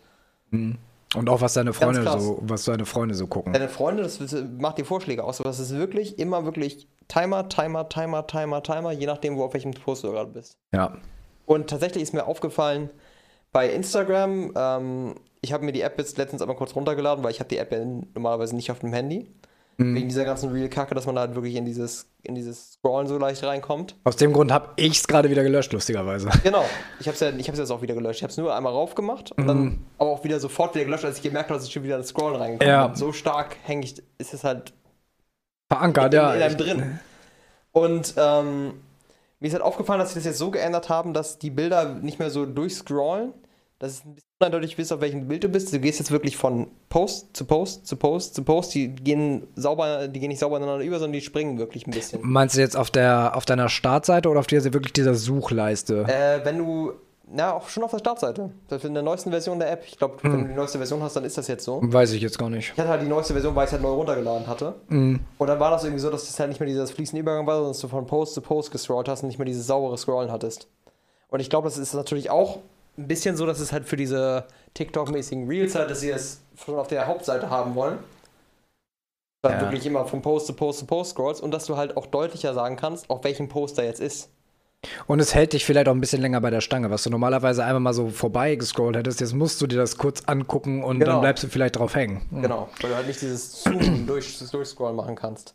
[0.52, 3.54] Und auch was deine Freunde so, was deine Freunde so gucken.
[3.54, 4.20] Deine Freunde, das
[4.58, 8.92] macht dir Vorschläge aus, aber das ist wirklich immer wirklich Timer, Timer, Timer, Timer, Timer,
[8.92, 10.58] je nachdem, wo auf welchem Post du gerade bist.
[10.74, 10.98] Ja.
[11.46, 12.90] Und tatsächlich ist mir aufgefallen,
[13.52, 17.40] bei Instagram, ähm, ich habe mir die App jetzt letztens einmal kurz runtergeladen, weil ich
[17.40, 17.80] habe die App ja
[18.14, 19.32] normalerweise nicht auf dem Handy.
[19.82, 23.18] Wegen dieser ganzen Real-Kacke, dass man da halt wirklich in dieses, in dieses Scrollen so
[23.18, 23.96] leicht reinkommt.
[24.04, 26.30] Aus dem Grund habe ich es gerade wieder gelöscht, lustigerweise.
[26.44, 26.66] Genau,
[27.00, 28.18] ich habe es ja, ich hab's jetzt auch wieder gelöscht.
[28.18, 31.16] Ich habe es nur einmal raufgemacht und dann aber auch wieder sofort wieder gelöscht, als
[31.16, 32.88] ich gemerkt habe, dass ich schon wieder ins Scrollen reingekommen Ja.
[32.88, 32.98] bin.
[32.98, 34.74] So stark hänge ich, ist es halt
[35.70, 36.34] Verankert, in, ja.
[36.34, 37.00] in einem drin.
[37.72, 38.74] Und ähm,
[39.40, 42.20] mir ist halt aufgefallen, dass sie das jetzt so geändert haben, dass die Bilder nicht
[42.20, 43.34] mehr so durchscrollen.
[43.80, 45.72] Dass es ein bisschen uneindeutig ist, auf welchem Bild du bist.
[45.72, 48.76] Du gehst jetzt wirklich von Post zu Post zu Post zu Post.
[48.76, 52.20] Die gehen sauber, die gehen nicht sauber ineinander über, sondern die springen wirklich ein bisschen.
[52.22, 56.06] Meinst du jetzt auf, der, auf deiner Startseite oder auf dieser, wirklich dieser Suchleiste?
[56.10, 56.92] Äh, wenn du,
[57.32, 58.52] na, auch schon auf der Startseite.
[58.68, 59.84] Das ist in der neuesten Version der App.
[59.86, 61.80] Ich glaube, wenn du die neueste Version hast, dann ist das jetzt so.
[61.84, 62.72] Weiß ich jetzt gar nicht.
[62.74, 64.76] Ich hatte halt die neueste Version, weil ich es halt neu runtergeladen hatte.
[64.88, 65.20] Mhm.
[65.38, 67.56] Und dann war das irgendwie so, dass das halt nicht mehr dieses fließende Übergang war,
[67.56, 70.32] sondern dass du von Post zu Post gescrollt hast und nicht mehr dieses saubere Scrollen
[70.32, 70.68] hattest.
[71.30, 72.58] Und ich glaube, das ist natürlich auch
[72.98, 76.76] ein bisschen so, dass es halt für diese TikTok-mäßigen Reels halt, dass sie es schon
[76.76, 78.00] auf der Hauptseite haben wollen.
[79.42, 79.62] Dann Ja.
[79.62, 82.54] wirklich immer von Post zu Post zu Post scrollst und dass du halt auch deutlicher
[82.54, 84.30] sagen kannst, auf welchem Post da jetzt ist.
[85.08, 87.64] Und es hält dich vielleicht auch ein bisschen länger bei der Stange, was du normalerweise
[87.66, 89.20] einmal mal so vorbei gescrollt hättest.
[89.20, 91.14] Jetzt musst du dir das kurz angucken und Genau.
[91.14, 92.22] dann bleibst du vielleicht drauf hängen.
[92.32, 92.42] Mhm.
[92.44, 95.54] Genau, weil du halt nicht dieses Zoomen durch, Durchscrollen machen kannst.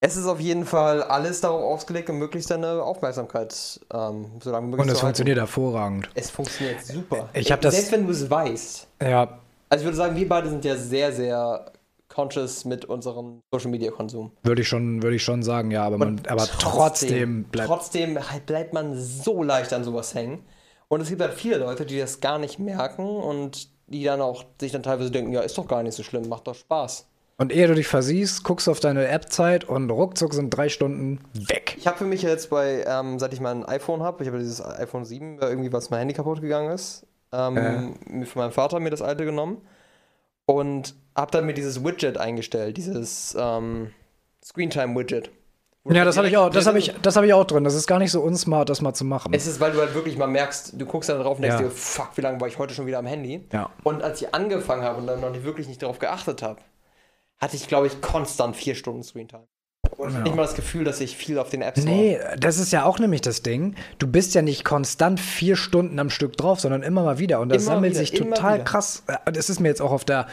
[0.00, 4.66] Es ist auf jeden Fall alles darauf ausgelegt, um möglichst deine Aufmerksamkeit ähm, so lange
[4.66, 6.10] möglich Und es funktioniert hervorragend.
[6.14, 7.28] Es funktioniert super.
[7.32, 8.86] Ich das- Selbst wenn du es weißt.
[9.02, 9.38] Ja,
[9.70, 11.66] Also ich würde sagen, wir beide sind ja sehr, sehr
[12.14, 14.30] conscious mit unserem Social Media Konsum.
[14.42, 17.68] würde ich schon, würde ich schon sagen, ja, aber, man, aber trotzdem, bleibt.
[17.68, 20.44] Trotzdem halt bleibt man so leicht an sowas hängen.
[20.88, 24.44] Und es gibt halt viele Leute, die das gar nicht merken und die dann auch
[24.60, 27.06] sich dann teilweise denken, ja, ist doch gar nicht so schlimm, macht doch Spaß.
[27.36, 31.18] Und ehe du dich versiehst, guckst du auf deine App-Zeit und ruckzuck sind drei Stunden
[31.32, 31.74] weg.
[31.76, 34.64] Ich habe für mich jetzt bei, ähm, seit ich mein iPhone habe, ich habe dieses
[34.64, 38.78] iPhone 7, äh, irgendwie was mein Handy kaputt gegangen ist, ähm, mir von meinem Vater
[38.78, 39.62] mir das alte genommen
[40.46, 43.90] und habe dann mir dieses Widget eingestellt, dieses ähm,
[44.44, 45.30] Screentime-Widget.
[45.86, 47.62] Ja, das habe ich auch, das drin- habe ich, das habe ich auch drin.
[47.62, 49.34] Das ist gar nicht so unsmart, das mal zu machen.
[49.34, 51.64] Es ist, weil du halt wirklich mal merkst, du guckst dann drauf und denkst Ja.
[51.68, 53.46] dir, fuck, wie lange war ich heute schon wieder am Handy?
[53.52, 53.68] Ja.
[53.82, 56.60] Und als ich angefangen habe und dann noch nicht wirklich nicht darauf geachtet habe,
[57.38, 59.46] hatte ich, glaube ich, konstant vier Stunden Screentime.
[59.98, 61.92] Und hatte nicht mal das Gefühl, dass ich viel auf den Apps war.
[61.92, 63.74] Nee, das ist ja auch nämlich das Ding.
[63.98, 67.40] Du bist ja nicht konstant vier Stunden am Stück drauf, sondern immer mal wieder.
[67.40, 68.64] Und das Immer sammelt wieder, sich total wieder.
[68.64, 69.02] krass.
[69.06, 70.26] Äh, Das ist mir jetzt auch auf der,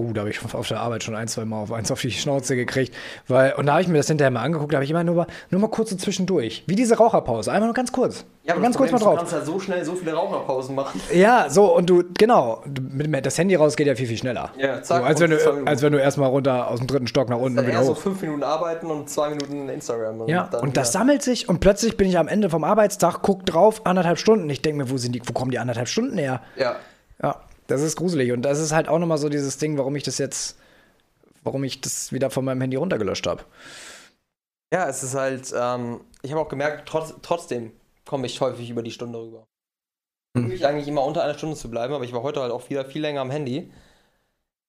[0.00, 2.10] oh, da habe ich auf der Arbeit schon ein, zwei Mal auf eins auf die
[2.10, 2.94] Schnauze gekriegt.
[3.28, 5.14] Weil, und da habe ich mir das hinterher mal angeguckt, da habe ich immer nur,
[5.14, 6.64] mal- nur mal kurz so zwischendurch.
[6.66, 7.52] Wie diese Raucherpause.
[7.52, 8.24] Einmal nur ganz kurz.
[8.44, 9.12] Ja, aber ganz kurz mal drauf.
[9.14, 11.00] Du kannst ja so schnell so viele Raucherpausen machen.
[11.12, 14.50] Ja, so, und du, genau, mit, das Handy raus geht ja viel, viel schneller.
[14.58, 15.68] Ja, zack, so, als, wenn und du, Minuten.
[15.68, 17.92] als wenn du erstmal runter aus dem dritten Stock nach unten und wieder eher so
[17.92, 17.98] hoch.
[17.98, 20.26] fünf Minuten arbeiten und zwei Minuten Instagram.
[20.28, 23.18] Ja, dann und das wieder- sammelt sich und plötzlich bin ich am Ende vom Arbeitstag,
[23.22, 24.48] guck drauf, anderthalb Stunden.
[24.50, 26.40] Ich denke mir, wo sind die, wo kommen die anderthalb Stunden her?
[26.56, 26.76] Ja.
[27.22, 27.36] Ja,
[27.70, 28.32] das ist gruselig.
[28.32, 30.56] Und das ist halt auch nochmal so dieses Ding, warum ich das jetzt
[31.42, 33.44] warum ich das wieder von meinem Handy runtergelöscht habe.
[34.72, 37.72] Ja, es ist halt, ähm, ich habe auch gemerkt, trotz, trotzdem
[38.04, 39.46] komme ich häufig über die Stunde rüber.
[40.34, 40.50] Ich Hm.
[40.50, 40.64] hm.
[40.64, 43.02] eigentlich immer unter einer Stunde zu bleiben, aber ich war heute halt auch wieder viel
[43.02, 43.72] länger am Handy.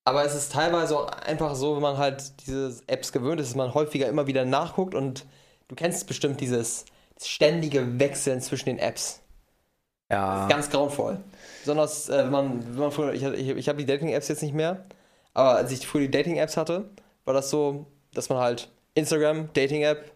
[0.03, 3.55] Aber es ist teilweise auch einfach so, wenn man halt diese Apps gewöhnt ist, dass
[3.55, 5.27] man häufiger immer wieder nachguckt und
[5.67, 6.85] du kennst bestimmt dieses
[7.21, 9.20] ständige Wechseln zwischen den Apps.
[10.11, 10.47] Ja.
[10.47, 11.17] Ganz grauenvoll.
[11.61, 14.53] Besonders, äh, wenn man, wenn man früher, ich, ich, ich habe die Dating-Apps jetzt nicht
[14.53, 14.85] mehr,
[15.33, 16.89] aber als ich früher die Dating-Apps hatte,
[17.25, 20.11] war das so, dass man halt Instagram, Dating-App,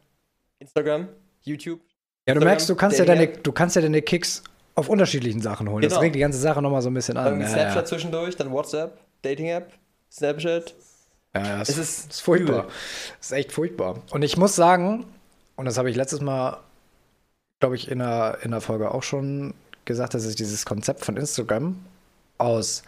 [0.60, 1.08] Instagram,
[1.44, 1.80] YouTube.
[2.28, 5.40] Ja, du Instagram, merkst, du kannst ja deine, du kannst ja deine Kicks auf unterschiedlichen
[5.40, 5.82] Sachen holen.
[5.84, 6.02] Das Genau.
[6.02, 7.40] regt die ganze Sache nochmal so ein bisschen an.
[7.40, 7.86] Ja, Snapchat ja.
[7.86, 9.72] zwischendurch, dann WhatsApp, Dating-App,
[10.12, 10.74] Snapchat.
[11.34, 12.68] Ja, ja, es Es ist, ist furchtbar.
[13.22, 14.02] Es ist echt furchtbar.
[14.12, 15.06] Und ich muss sagen,
[15.56, 16.58] und das habe ich letztes Mal,
[17.60, 19.54] glaube ich, in der, in der Folge auch schon
[19.86, 21.78] gesagt, dass ich dieses Konzept von Instagram
[22.38, 22.84] aus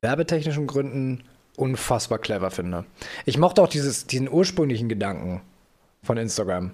[0.00, 1.24] werbetechnischen Gründen
[1.56, 2.84] unfassbar clever finde.
[3.26, 5.40] Ich mochte auch dieses, diesen ursprünglichen Gedanken
[6.02, 6.72] von Instagram.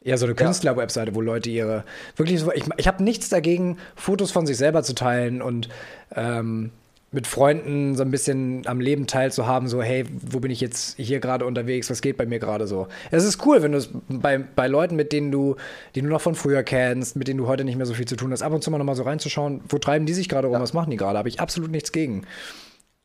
[0.00, 0.44] Eher so eine Ja.
[0.44, 1.84] Künstler-Webseite, wo Leute ihre
[2.16, 5.68] wirklich so, ich, ich habe nichts dagegen, Fotos von sich selber zu teilen und
[6.14, 6.70] ähm,
[7.14, 11.20] mit Freunden so ein bisschen am Leben teilzuhaben, so, hey, wo bin ich jetzt hier
[11.20, 12.88] gerade unterwegs, was geht bei mir gerade so.
[13.10, 15.56] Es ist cool, wenn du es bei, bei Leuten, mit denen du,
[15.94, 18.16] die du noch von früher kennst, mit denen du heute nicht mehr so viel zu
[18.16, 20.58] tun hast, ab und zu mal nochmal so reinzuschauen, wo treiben die sich gerade rum,
[20.60, 22.22] was machen die gerade, habe ich absolut nichts gegen.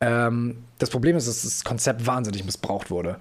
[0.00, 3.18] Ähm, das Problem ist, dass das Konzept wahnsinnig missbraucht wurde.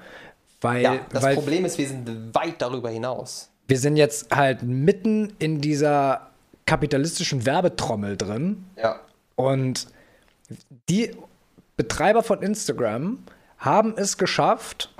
[0.62, 3.50] Weil, Ja, das weil Problem ist, wir sind weit darüber hinaus.
[3.67, 6.30] wir sind jetzt halt mitten in dieser
[6.65, 9.00] kapitalistischen Werbetrommel drin Ja.
[9.36, 9.88] und
[10.90, 11.12] die
[11.76, 13.20] Betreiber von Instagram
[13.58, 14.94] haben es geschafft,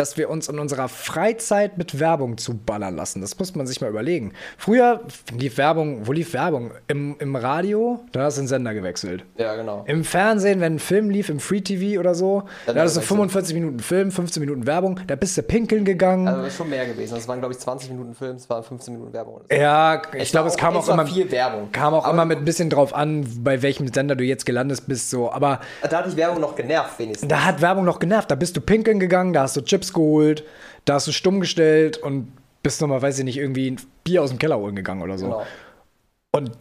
[0.00, 3.20] dass wir uns in unserer Freizeit mit Werbung zuballern lassen.
[3.20, 4.32] Das muss man sich mal überlegen.
[4.56, 5.02] Früher
[5.36, 6.70] lief Werbung, wo lief Werbung?
[6.88, 9.24] Im, im Radio, da hast du den Sender gewechselt.
[9.36, 9.84] Ja, genau.
[9.86, 13.00] Im Fernsehen, wenn ein Film lief, im Free TV oder so, Dann da hattest du
[13.00, 13.16] wechseln.
[13.18, 16.26] 45 Minuten Film, 15 Minuten Werbung, da bist du pinkeln gegangen.
[16.26, 17.14] Also, das ist schon mehr gewesen.
[17.16, 19.34] Das waren, glaube ich, 20 Minuten Film, es waren 15 Minuten Werbung.
[19.34, 19.54] Oder so.
[19.54, 21.70] ja, ich glaube, war es kam auch immer, viel Werbung.
[21.72, 24.80] kam auch Aber immer mit ein bisschen drauf an, bei welchem Sender du jetzt gelandet
[24.86, 25.30] bist, so.
[25.30, 25.60] Aber
[25.90, 27.28] Da hat dich Werbung noch genervt, wenigstens.
[27.28, 28.30] da hat Werbung noch genervt.
[28.30, 30.44] Da bist du pinkeln gegangen, da hast du Chips geholt,
[30.84, 34.30] da hast du stumm gestellt und bist nochmal, weiß ich nicht, irgendwie ein Bier aus
[34.30, 35.26] dem Keller holen gegangen oder so.
[35.26, 35.42] Genau.
[36.32, 36.52] Und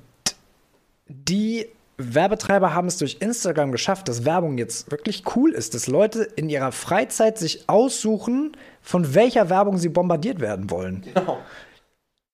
[1.07, 6.23] die Werbetreiber haben es durch Instagram geschafft, dass Werbung jetzt wirklich cool ist, dass Leute
[6.23, 11.01] in ihrer Freizeit sich aussuchen, von welcher Werbung sie bombardiert werden wollen.
[11.13, 11.39] Genau.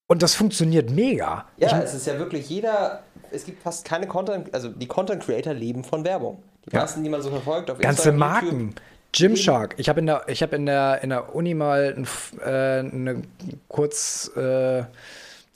[0.07, 1.45] Und das funktioniert mega.
[1.57, 3.01] Ja, es ist ja wirklich jeder.
[3.31, 6.43] Es gibt fast keine Content, also die Content Creator leben von Werbung.
[6.67, 6.81] Die Ja.
[6.81, 8.59] meisten, die man so verfolgt auf Ganze Instagram, Marken.
[8.59, 8.75] YouTube,
[9.15, 9.75] Gymshark.
[9.77, 12.07] Ich habe in der, ich hab in der, in der Uni mal ein,
[12.45, 13.23] äh, eine
[13.67, 14.85] kurz, äh, ja,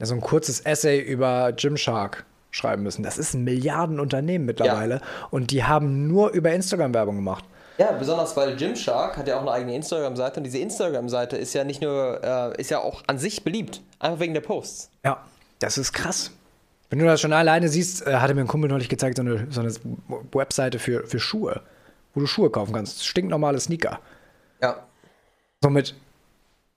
[0.01, 3.03] so ein kurzes Essay über Gymshark schreiben müssen.
[3.03, 7.43] Das ist ein Milliardenunternehmen mittlerweile und die haben nur über Instagram Werbung gemacht.
[7.77, 11.63] Ja, besonders weil Gymshark hat ja auch eine eigene Instagram-Seite und diese Instagram-Seite ist ja
[11.63, 13.81] nicht nur, äh, ist ja auch an sich beliebt.
[13.99, 14.89] Einfach wegen der Posts.
[15.05, 15.23] Ja,
[15.59, 16.31] das ist krass.
[16.89, 19.47] Wenn du das schon alleine siehst, äh, hatte mir ein Kumpel neulich gezeigt, so eine,
[19.49, 19.71] so eine
[20.33, 21.61] Webseite für, für Schuhe,
[22.13, 23.05] wo du Schuhe kaufen kannst.
[23.05, 23.99] Stinknormale Sneaker.
[24.61, 24.83] Ja.
[25.61, 25.95] So mit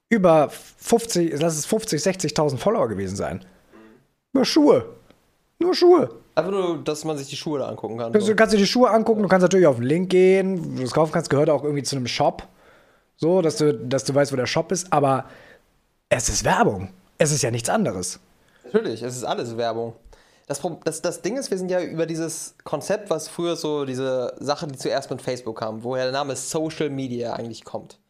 [0.09, 3.45] über 50, lass es 50, 60.000 Follower gewesen sein.
[4.33, 4.87] Nur Schuhe.
[5.59, 6.11] Nur Schuhe.
[6.35, 8.13] Einfach nur, dass man sich die Schuhe da angucken kann.
[8.13, 10.83] Du kannst dir die Schuhe angucken, du kannst natürlich auf den Link gehen, wo du
[10.83, 12.47] es kaufen kannst, gehört auch irgendwie zu einem Shop.
[13.17, 15.27] So, dass du, dass du weißt, wo der Shop ist, aber
[16.09, 16.89] es ist Werbung.
[17.19, 18.19] Es ist ja nichts anderes.
[18.65, 19.95] Natürlich, es ist alles Werbung.
[20.47, 24.35] Das, das, das Ding ist, wir sind ja über dieses Konzept, was früher so diese
[24.41, 28.01] Sache, die zuerst mit Facebook kam, woher der Name Social Media eigentlich kommt.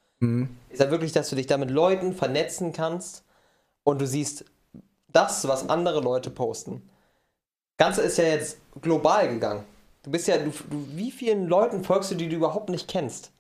[0.70, 3.24] Ist ja wirklich, dass du dich da mit Leuten vernetzen kannst
[3.84, 4.44] und du siehst
[5.08, 6.88] das, was andere Leute posten.
[7.76, 9.64] Ganze ist ja jetzt global gegangen.
[10.02, 13.32] Du bist ja, du, du, wie vielen Leuten folgst du, die du überhaupt nicht kennst?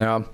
[0.00, 0.24] Ja.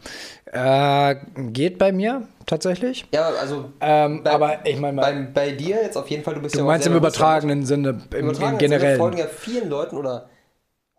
[1.11, 1.16] Äh,
[1.50, 3.07] geht bei mir tatsächlich.
[3.12, 6.40] Ja, also Ähm, bei, aber ich meine bei, bei dir jetzt auf jeden Fall, du
[6.40, 8.98] bist du ja auch meinst im übertragenen Sinne, im, im generellen.
[8.98, 10.29] folgen ja vielen Leuten oder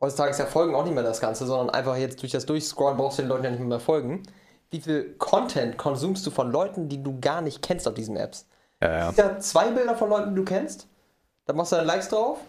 [0.01, 2.97] heutzutage ist ja Folgen auch nicht mehr das Ganze, sondern einfach jetzt durch das Durchscrollen
[2.97, 4.23] brauchst du den Leuten ja nicht mehr, mehr folgen.
[4.69, 8.45] Wie viel Content konsumst du von Leuten, die du gar nicht kennst auf diesen Apps?
[8.83, 9.13] Ja, ja.
[9.15, 10.87] Ja, zwei Bilder von Leuten, die du kennst,
[11.45, 12.39] dann machst du dann Likes drauf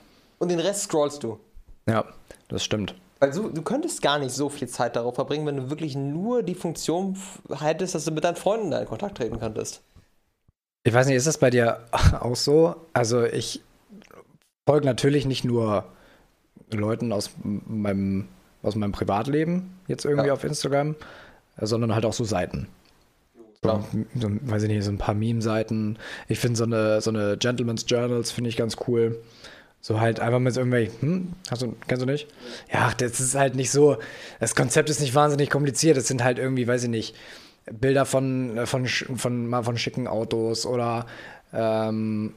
[0.40, 1.38] und den Rest scrollst du.
[1.88, 2.04] ja,
[2.48, 2.94] das stimmt.
[3.20, 6.42] Weil du, du könntest gar nicht so viel Zeit darauf verbringen, wenn du wirklich nur
[6.42, 7.16] die Funktion
[7.50, 9.83] hättest, dass du mit deinen Freunden da in Kontakt treten könntest.
[10.85, 11.81] Ich weiß nicht, ist das bei dir
[12.20, 12.76] auch so?
[12.92, 13.62] Also ich
[14.68, 15.85] folge natürlich nicht nur
[16.70, 18.28] Leuten aus meinem,
[18.62, 20.35] aus meinem Privatleben jetzt irgendwie Ja.
[20.35, 20.94] auf Instagram,
[21.61, 22.68] sondern halt auch so Seiten.
[23.64, 25.98] So, so, weiß ich nicht, so ein paar Meme-Seiten.
[26.28, 29.18] Ich finde so eine, so eine Gentleman's Journals finde ich ganz cool.
[29.81, 32.29] So halt einfach mit so irgendwelchen, hm, hast du, kennst du nicht?
[32.73, 33.99] Ja, das ist halt nicht so,
[34.41, 35.97] das Konzept ist nicht wahnsinnig kompliziert.
[35.97, 37.14] Es sind halt irgendwie, weiß ich nicht,
[37.73, 41.07] Bilder von, von, von, mal von schicken Autos oder
[41.53, 42.35] ähm,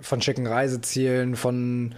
[0.00, 1.94] von schicken Reisezielen, von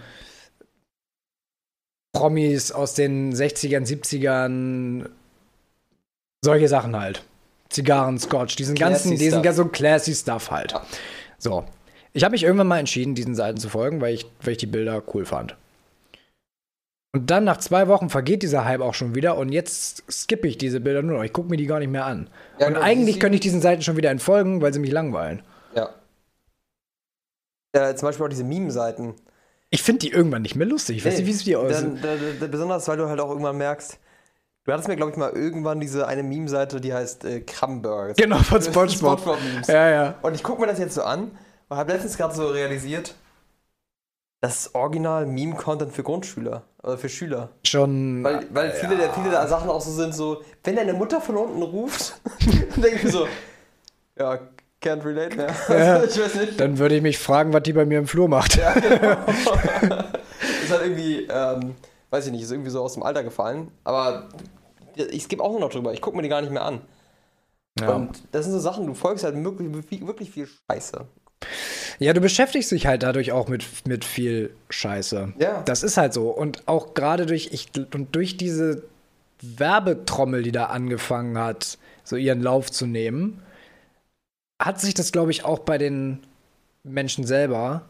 [2.13, 5.09] Promis aus den 60ern, 70ern,
[6.43, 7.23] solche Sachen halt.
[7.69, 10.73] Zigarren, Scotch, diesen classy ganzen, diesen ganzen classy Stuff halt.
[11.37, 11.63] So.
[12.13, 14.65] Ich habe mich irgendwann mal entschieden, diesen Seiten zu folgen, weil ich, weil ich die
[14.65, 15.55] Bilder cool fand.
[17.13, 20.57] Und dann nach zwei Wochen vergeht dieser Hype auch schon wieder und jetzt skippe ich
[20.57, 21.23] diese Bilder nur noch.
[21.23, 22.29] Ich gucke mir die gar nicht mehr an.
[22.57, 25.41] Ja, und eigentlich könnte ich diesen Seiten schon wieder entfolgen, weil sie mich langweilen.
[25.75, 25.89] Ja.
[27.75, 29.15] ja zum Beispiel auch diese Meme-Seiten.
[29.71, 30.97] Ich finde die irgendwann nicht mehr lustig.
[30.97, 32.01] Ich weiß nicht, wie es dir aussieht.
[32.49, 33.99] Besonders, weil du halt auch irgendwann merkst,
[34.63, 38.15] Du hattest mir, glaube ich, mal irgendwann diese eine Meme-Seite, die heißt äh, Krumburg.
[38.15, 39.19] Genau, von SpongeBob.
[39.19, 40.15] SpongeBob ja, ja.
[40.21, 41.31] Und ich gucke mir das jetzt so an
[41.71, 43.15] und habe letztens gerade so realisiert,
[44.41, 47.47] das ist original Meme-Content für Grundschüler oder für Schüler.
[47.63, 48.25] Schon.
[48.25, 48.99] Weil, weil viele, ja.
[49.03, 52.19] der, viele der Sachen auch so sind, so, wenn deine Mutter von unten ruft,
[52.71, 53.25] dann denke ich mir so,
[54.19, 54.37] ja,
[54.83, 55.55] can't relate mehr.
[55.69, 56.59] Ja, ich weiß nicht.
[56.59, 58.57] Dann würde ich mich fragen, was die bei mir im Flur macht.
[58.57, 59.17] Ja, genau.
[60.63, 61.75] ist halt irgendwie, ähm,
[62.09, 63.71] weiß ich nicht, ist irgendwie so aus dem Alter gefallen.
[63.85, 64.27] Aber
[64.95, 65.93] ich gebe auch nur noch drüber.
[65.93, 66.81] Ich gucke mir die gar nicht mehr an.
[67.79, 67.93] Ja.
[67.93, 71.07] Und das sind so Sachen, du folgst halt wirklich, wirklich viel Scheiße.
[71.99, 75.33] Ja, du beschäftigst dich halt dadurch auch mit, mit viel Scheiße.
[75.39, 75.61] Ja.
[75.63, 76.29] Das ist halt so.
[76.29, 78.83] Und auch gerade durch, ich, und durch diese
[79.41, 83.41] Werbetrommel, die da angefangen hat, so ihren Lauf zu nehmen,
[84.61, 86.19] hat sich das, glaube ich, auch bei den
[86.83, 87.83] Menschen selber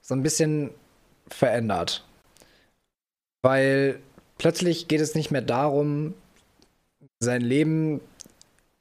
[0.00, 0.70] so ein bisschen
[1.28, 2.04] verändert.
[3.42, 4.00] Weil
[4.38, 6.14] plötzlich geht es nicht mehr darum,
[7.20, 8.00] sein Leben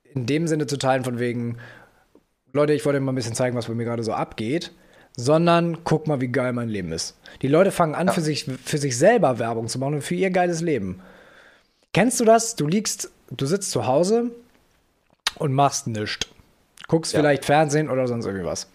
[0.03, 1.57] in dem Sinne zu teilen, von wegen,
[2.53, 4.71] Leute, ich wollte mal ein bisschen zeigen, was bei mir gerade so abgeht,
[5.15, 7.17] sondern guck mal, wie geil mein Leben ist.
[7.41, 8.13] Die Leute fangen an, ja.
[8.13, 11.01] für, sich, für sich selber Werbung zu machen und für ihr geiles Leben.
[11.93, 12.55] Kennst du das?
[12.55, 14.31] Du liegst, du sitzt zu Hause
[15.35, 16.27] und machst nichts.
[16.87, 17.19] Guckst ja.
[17.19, 18.69] vielleicht Fernsehen oder sonst irgendwas.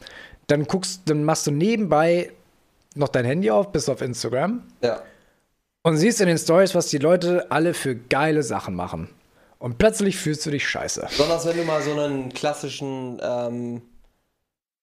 [0.47, 2.31] Dann guckst, dann machst du nebenbei
[2.95, 4.63] noch dein Handy auf, bist auf Instagram.
[4.83, 5.03] Ja.
[5.83, 9.09] Und siehst in den Stories, was die Leute alle für geile Sachen machen.
[9.65, 11.07] Und plötzlich fühlst du dich scheiße.
[11.09, 13.81] Besonders wenn du mal so einen klassischen ähm,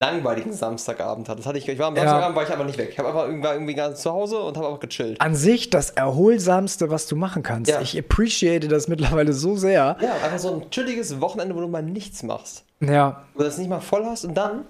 [0.00, 1.46] langweiligen Samstagabend hattest.
[1.46, 2.34] Hatte ich, ich war am Samstagabend, ja.
[2.34, 2.88] war ich aber nicht weg.
[2.90, 5.20] Ich habe einfach irgendwie, irgendwie ganz zu Hause und habe einfach gechillt.
[5.20, 7.70] An sich das erholsamste, was du machen kannst.
[7.70, 7.80] Ja.
[7.80, 9.96] Ich appreciate das mittlerweile so sehr.
[10.00, 12.64] Ja, einfach so ein chilliges Wochenende, wo du mal nichts machst.
[12.80, 13.24] Ja.
[13.34, 14.64] Wo du das nicht mal voll hast und dann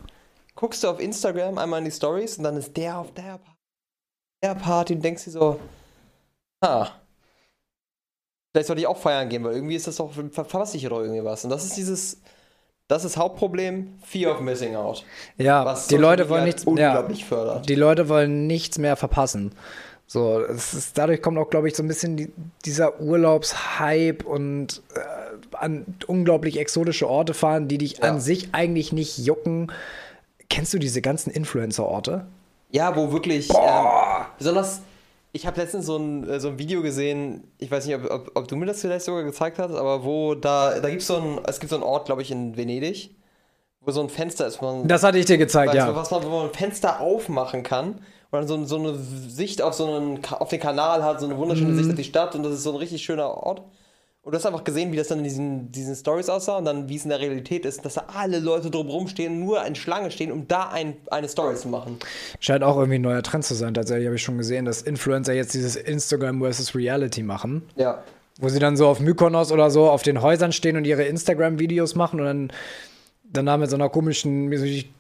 [0.55, 3.41] guckst du auf Instagram einmal in die Stories und dann ist der auf der,
[4.45, 5.59] der Party und denkst dir so,
[6.61, 6.89] ah,
[8.53, 11.25] vielleicht sollte ich auch feiern gehen, weil irgendwie ist das doch, verpasse ich oder irgendwie
[11.25, 11.45] was.
[11.45, 12.21] Und das ist dieses,
[12.89, 15.05] das ist das Hauptproblem, Fear of Missing Out.
[15.39, 17.69] Ja, die Leute wollen nichts, unglaublich ja, fördert.
[17.69, 19.53] Die Leute wollen nichts mehr verpassen.
[20.07, 22.31] So, es ist, dadurch kommt auch, glaube ich, so ein bisschen die,
[22.67, 28.05] dieser Urlaubshype und äh, an unglaublich exotische Orte fahren, die dich ja.
[28.05, 29.73] an sich eigentlich nicht jucken.
[30.51, 32.27] Kennst du diese ganzen Influencer-Orte?
[32.73, 33.87] Ja, wo wirklich ähm,
[34.37, 34.83] besonders
[35.33, 38.31] ich habe letztens so ein, äh, so ein Video gesehen, ich weiß nicht, ob, ob,
[38.35, 41.41] ob, du mir das vielleicht sogar gezeigt hast, aber wo da, da gibt so ein,
[41.47, 43.17] es gibt so einen Ort, glaube ich, in Venedig,
[43.81, 44.61] wo so ein Fenster ist.
[44.61, 45.95] Man, das hatte ich dir gezeigt, ja.
[45.95, 48.01] Was man, wo man ein Fenster aufmachen kann und
[48.33, 51.71] dann so, so eine Sicht auf so einen, auf den Kanal hat, so eine wunderschöne
[51.71, 51.79] mhm.
[51.79, 53.63] Sicht auf die Stadt und das ist so ein richtig schöner Ort.
[54.25, 56.89] Und du hast einfach gesehen, wie das dann in diesen, diesen Stories aussah und dann,
[56.89, 60.13] wie es in der Realität ist, dass da alle Leute drumherum stehen, nur in Schlange
[60.13, 61.99] stehen, um da ein, eine Story zu machen.
[62.39, 63.75] Scheint auch irgendwie ein neuer Trend zu sein.
[63.75, 67.63] Tatsächlich habe ich schon gesehen, dass Influencer jetzt dieses Instagram versus Reality machen.
[67.75, 68.05] Ja.
[68.39, 71.97] Wo sie dann so auf Mykonos oder so auf den Häusern stehen und ihre Instagram-Videos
[71.97, 72.53] machen und dann
[73.33, 74.91] danach mit so einer komischen Musik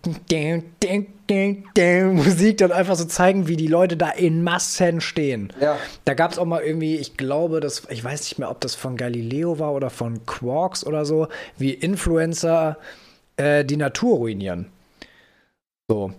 [2.57, 5.53] dann einfach so zeigen, wie die Leute da in Massen stehen.
[5.61, 5.77] Ja.
[6.05, 8.75] Da gab es auch mal irgendwie, ich glaube, das, ich weiß nicht mehr, ob das
[8.75, 12.79] von Galileo war oder von Quarks oder so, wie Influencer
[13.37, 14.67] äh, die Natur ruinieren.
[15.89, 16.13] So.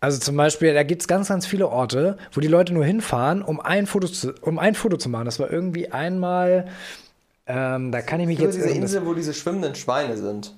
[0.00, 3.42] Also zum Beispiel, da gibt es ganz, ganz viele Orte, wo die Leute nur hinfahren,
[3.42, 5.24] um ein Foto zu, um ein Foto zu machen.
[5.24, 6.68] Das war irgendwie einmal,
[7.46, 8.56] ähm, da kann ich mich ich jetzt.
[8.56, 10.54] Diese Insel, wo diese schwimmenden Schweine sind.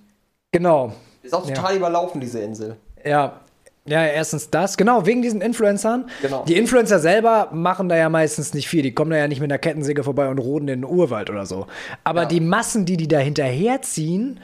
[0.53, 0.93] Genau.
[1.23, 1.79] Ist auch total ja.
[1.79, 2.77] überlaufen, diese Insel.
[3.05, 3.41] Ja.
[3.87, 6.11] Ja, erstens das, genau, wegen diesen Influencern.
[6.21, 6.45] Genau.
[6.45, 8.83] Die Influencer selber machen da ja meistens nicht viel.
[8.83, 11.47] Die kommen da ja nicht mit einer Kettensäge vorbei und roden in den Urwald oder
[11.47, 11.67] so.
[12.05, 12.29] Aber ja.
[12.29, 14.39] die Massen, die die da hinterherziehen,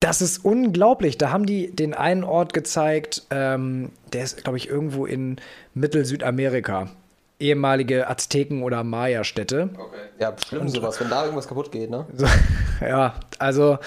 [0.00, 1.16] das ist unglaublich.
[1.18, 5.38] Da haben die den einen Ort gezeigt, ähm, der ist, glaube ich, irgendwo in
[5.74, 6.90] Mittel-Südamerika.
[7.38, 9.70] Ehemalige Azteken- oder Maya-Städte.
[9.74, 9.96] Okay.
[10.18, 12.06] Ja, schlimm sowas, wenn da irgendwas kaputt geht, ne?
[12.14, 12.26] So,
[12.80, 13.78] ja, also,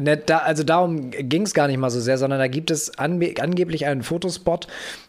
[0.00, 2.98] ne, da, also darum ging es gar nicht mal so sehr, sondern da gibt es
[2.98, 4.68] ange angeblich einen Fotospot,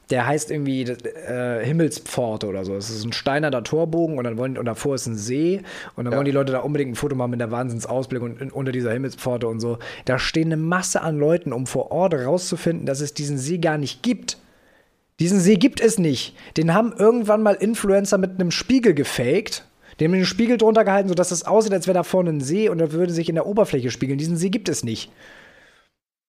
[0.09, 2.75] der heißt irgendwie äh, Himmelspforte oder so.
[2.75, 5.61] Es ist ein steinerner Torbogen und dann wollen und davor ist ein See
[5.95, 6.17] und dann ja.
[6.17, 8.91] wollen die Leute da unbedingt ein Foto machen mit der Wahnsinnsausblick und, und unter dieser
[8.91, 9.77] Himmelspforte und so.
[10.05, 13.77] Da stehen eine Masse an Leuten, um vor Ort rauszufinden, dass es diesen See gar
[13.77, 14.37] nicht gibt.
[15.19, 16.35] Diesen See gibt es nicht.
[16.57, 19.65] Den haben irgendwann mal Influencer mit einem Spiegel gefaked.
[19.99, 22.69] Den haben den Spiegel drunter gehalten, sodass es aussieht, als wäre da vorne ein See
[22.69, 24.17] und er würde sich in der Oberfläche spiegeln.
[24.17, 25.11] Diesen See gibt es nicht.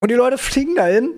[0.01, 1.17] Und die Leute fliegen dahin,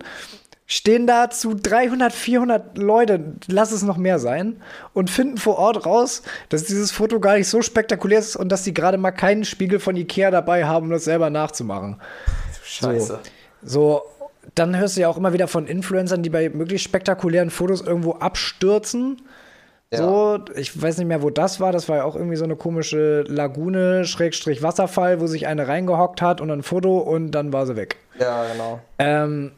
[0.66, 5.86] stehen da zu 300, 400 Leute, lass es noch mehr sein, und finden vor Ort
[5.86, 9.44] raus, dass dieses Foto gar nicht so spektakulär ist und dass sie gerade mal keinen
[9.44, 12.00] Spiegel von Ikea dabei haben, um das selber nachzumachen.
[12.64, 13.20] Scheiße.
[13.62, 14.02] So, so
[14.54, 18.12] dann hörst du ja auch immer wieder von Influencern, die bei möglichst spektakulären Fotos irgendwo
[18.12, 19.22] abstürzen.
[19.92, 19.98] Ja.
[19.98, 21.72] So, ich weiß nicht mehr, wo das war.
[21.72, 26.22] Das war ja auch irgendwie so eine komische Lagune, Schrägstrich Wasserfall, wo sich eine reingehockt
[26.22, 27.96] hat und ein Foto und dann war sie weg.
[28.18, 28.80] Ja, genau.
[28.98, 29.52] Ähm,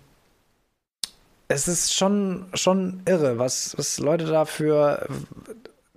[1.49, 5.09] es ist schon, schon irre, was, was Leute da für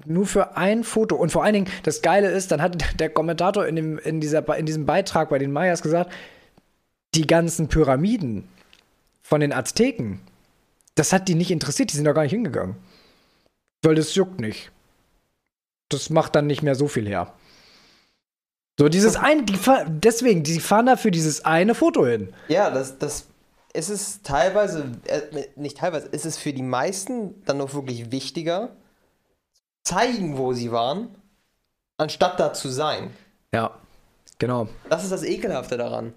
[0.06, 1.16] nur für ein Foto.
[1.16, 4.58] Und vor allen Dingen, das Geile ist, dann hat der Kommentator in, dem, in, dieser,
[4.58, 6.12] in diesem Beitrag bei den Mayas gesagt,
[7.16, 8.48] die ganzen Pyramiden,
[9.32, 10.20] von den Azteken,
[10.96, 12.76] das hat die nicht interessiert, die sind da gar nicht hingegangen.
[13.82, 14.72] Weil das juckt nicht.
[15.88, 17.34] Das macht dann nicht mehr so viel her.
[18.78, 22.34] So, dieses eine, die, deswegen, die fahren da für dieses eine Foto hin.
[22.50, 23.28] Ja, das, das
[23.72, 28.76] ist es teilweise, äh, nicht teilweise, ist es für die meisten dann noch wirklich wichtiger,
[29.86, 31.08] zeigen, wo sie waren,
[31.96, 33.12] anstatt da zu sein.
[33.54, 33.80] Ja,
[34.40, 34.68] genau.
[34.90, 36.12] Das ist das Ekelhafte daran.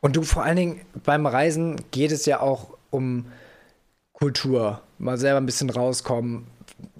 [0.00, 3.26] Und du vor allen Dingen beim Reisen geht es ja auch um
[4.12, 4.82] Kultur.
[4.98, 6.46] Mal selber ein bisschen rauskommen,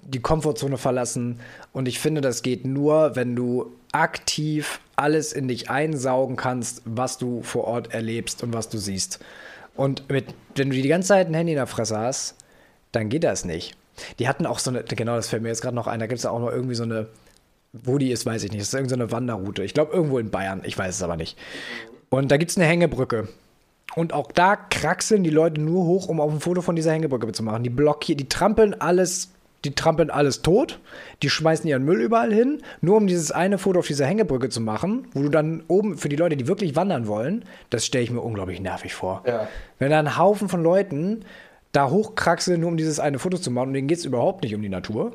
[0.01, 1.39] die Komfortzone verlassen.
[1.73, 7.17] Und ich finde, das geht nur, wenn du aktiv alles in dich einsaugen kannst, was
[7.17, 9.19] du vor Ort erlebst und was du siehst.
[9.75, 12.35] Und mit, wenn du die ganze Zeit ein Handy in der Fresse hast,
[12.91, 13.75] dann geht das nicht.
[14.19, 16.19] Die hatten auch so eine, genau, das fällt mir jetzt gerade noch ein, da gibt
[16.19, 17.07] es auch noch irgendwie so eine,
[17.73, 19.63] wo die ist, weiß ich nicht, das ist irgendeine so Wanderroute.
[19.63, 21.37] Ich glaube irgendwo in Bayern, ich weiß es aber nicht.
[22.09, 23.27] Und da gibt es eine Hängebrücke.
[23.95, 27.31] Und auch da kraxeln die Leute nur hoch, um auf ein Foto von dieser Hängebrücke
[27.31, 27.63] zu machen.
[27.63, 29.31] Die blockieren, die trampeln alles,
[29.65, 30.79] die trampeln alles tot,
[31.21, 34.61] die schmeißen ihren Müll überall hin, nur um dieses eine Foto auf dieser Hängebrücke zu
[34.61, 38.11] machen, wo du dann oben, für die Leute, die wirklich wandern wollen, das stelle ich
[38.11, 39.23] mir unglaublich nervig vor.
[39.25, 39.47] Ja.
[39.79, 41.25] Wenn da ein Haufen von Leuten
[41.71, 44.55] da hochkraxeln, nur um dieses eine Foto zu machen, und denen geht es überhaupt nicht
[44.55, 45.13] um die Natur.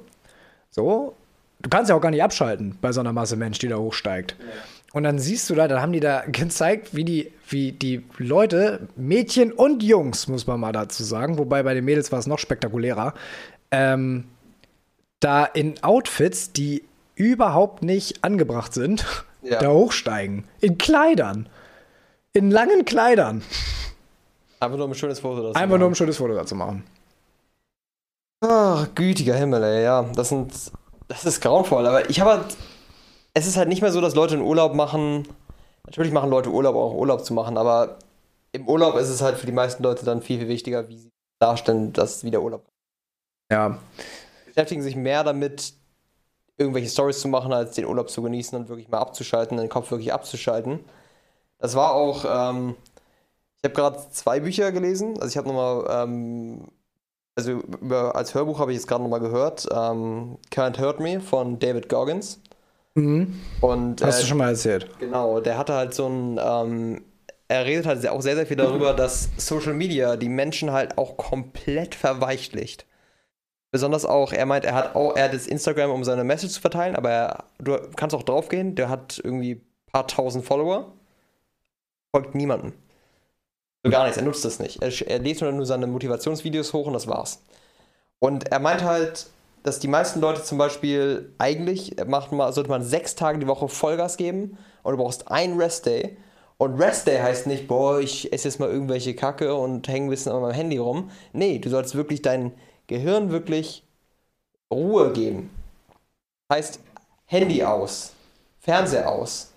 [0.70, 1.14] So,
[1.61, 4.37] du kannst ja auch gar nicht abschalten bei so einer Masse Mensch, die da hochsteigt.
[4.38, 4.46] Ja.
[4.94, 8.88] Und dann siehst du da, dann haben die da gezeigt, wie die, wie die Leute,
[8.96, 12.38] Mädchen und Jungs, muss man mal dazu sagen, wobei bei den Mädels war es noch
[12.38, 13.12] spektakulärer,
[13.72, 14.24] ähm,
[15.18, 16.85] da in Outfits, die
[17.16, 19.04] überhaupt nicht angebracht sind,
[19.42, 19.59] ja.
[19.59, 20.44] da hochsteigen.
[20.61, 21.48] In Kleidern.
[22.33, 23.42] In langen Kleidern.
[24.61, 25.78] Einfach nur um ein schönes Foto dazu Einfach machen.
[25.80, 26.85] nur um ein schönes Foto dazu machen.
[28.40, 30.02] Ach, gütiger Himmel, ey, ja.
[30.14, 30.52] Das sind.
[31.09, 32.57] Das ist grauenvoll, aber ich habe halt
[33.35, 35.29] es ist halt nicht mehr so, dass Leute einen Urlaub machen.
[35.85, 37.99] Natürlich machen Leute Urlaub, auch Urlaub zu machen, aber
[38.53, 41.11] im Urlaub ist es halt für die meisten Leute dann viel, viel wichtiger, wie sie
[41.40, 42.64] darstellen, dass es wieder Urlaub
[43.51, 43.79] Ja.
[44.44, 45.75] Sie beschäftigen sich mehr damit,
[46.57, 49.90] irgendwelche Stories zu machen, als den Urlaub zu genießen und wirklich mal abzuschalten, den Kopf
[49.90, 50.81] wirklich abzuschalten.
[51.59, 52.77] Das war auch, ähm,
[53.59, 55.14] ich habe gerade zwei Bücher gelesen.
[55.16, 56.68] Also ich habe nochmal, ähm,
[57.35, 61.59] also über, als Hörbuch habe ich jetzt gerade nochmal gehört, ähm, Can't Hurt Me von
[61.59, 62.40] David Goggins.
[62.94, 63.40] Mhm.
[63.61, 64.88] Und, Hast äh, du schon mal erzählt.
[64.98, 67.04] Genau, der hatte halt so ein, ähm,
[67.48, 71.16] er redet halt auch sehr, sehr viel darüber, dass Social Media die Menschen halt auch
[71.16, 72.87] komplett verweichlicht.
[73.70, 76.61] Besonders auch, er meint, er hat auch, er hat das Instagram, um seine Message zu
[76.61, 80.92] verteilen, aber er, du kannst auch draufgehen, der hat irgendwie ein paar tausend Follower,
[82.12, 82.72] folgt niemandem.
[83.83, 84.80] So gar nichts, er nutzt das nicht.
[84.80, 87.42] Er, er lädt nur seine Motivationsvideos hoch und das war's.
[88.20, 89.26] Und er meint halt,
[89.64, 93.68] dass die meisten Leute zum Beispiel eigentlich macht man, sollte man sechs Tage die Woche
[93.68, 96.18] Vollgas geben und du brauchst einen Rest-Day.
[96.59, 100.33] Und Rest-Day heißt nicht, boah, ich esse jetzt mal irgendwelche Kacke und hänge ein bisschen
[100.33, 101.11] an meinem Handy rum.
[101.33, 102.53] Nee, du sollst wirklich dein
[102.88, 103.85] Gehirn wirklich
[104.70, 105.48] Ruhe geben.
[106.53, 106.79] Heißt,
[107.24, 108.12] Handy aus,
[108.61, 109.55] Fernseher aus.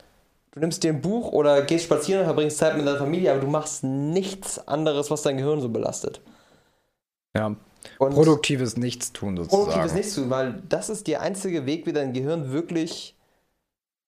[0.52, 3.42] Du nimmst dir ein Buch oder gehst spazieren und verbringst Zeit mit deiner Familie, aber
[3.42, 6.22] du machst nichts anderes, was dein Gehirn so belastet.
[7.36, 7.58] Ja,
[8.00, 9.64] und produktives Nichtstun sozusagen.
[9.64, 13.16] Produktives Nichtstun, weil das ist der einzige Weg, wie dein Gehirn wirklich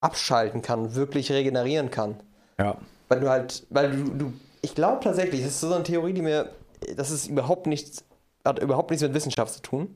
[0.02, 2.16] abschalten kann, wirklich regenerieren kann.
[2.58, 2.78] Ja.
[3.08, 6.22] Weil du halt, weil du, du ich glaube tatsächlich, das ist so eine Theorie, die
[6.22, 6.50] mir,
[6.96, 8.04] das ist überhaupt nichts,
[8.46, 9.96] hat überhaupt nichts mit Wissenschaft zu tun.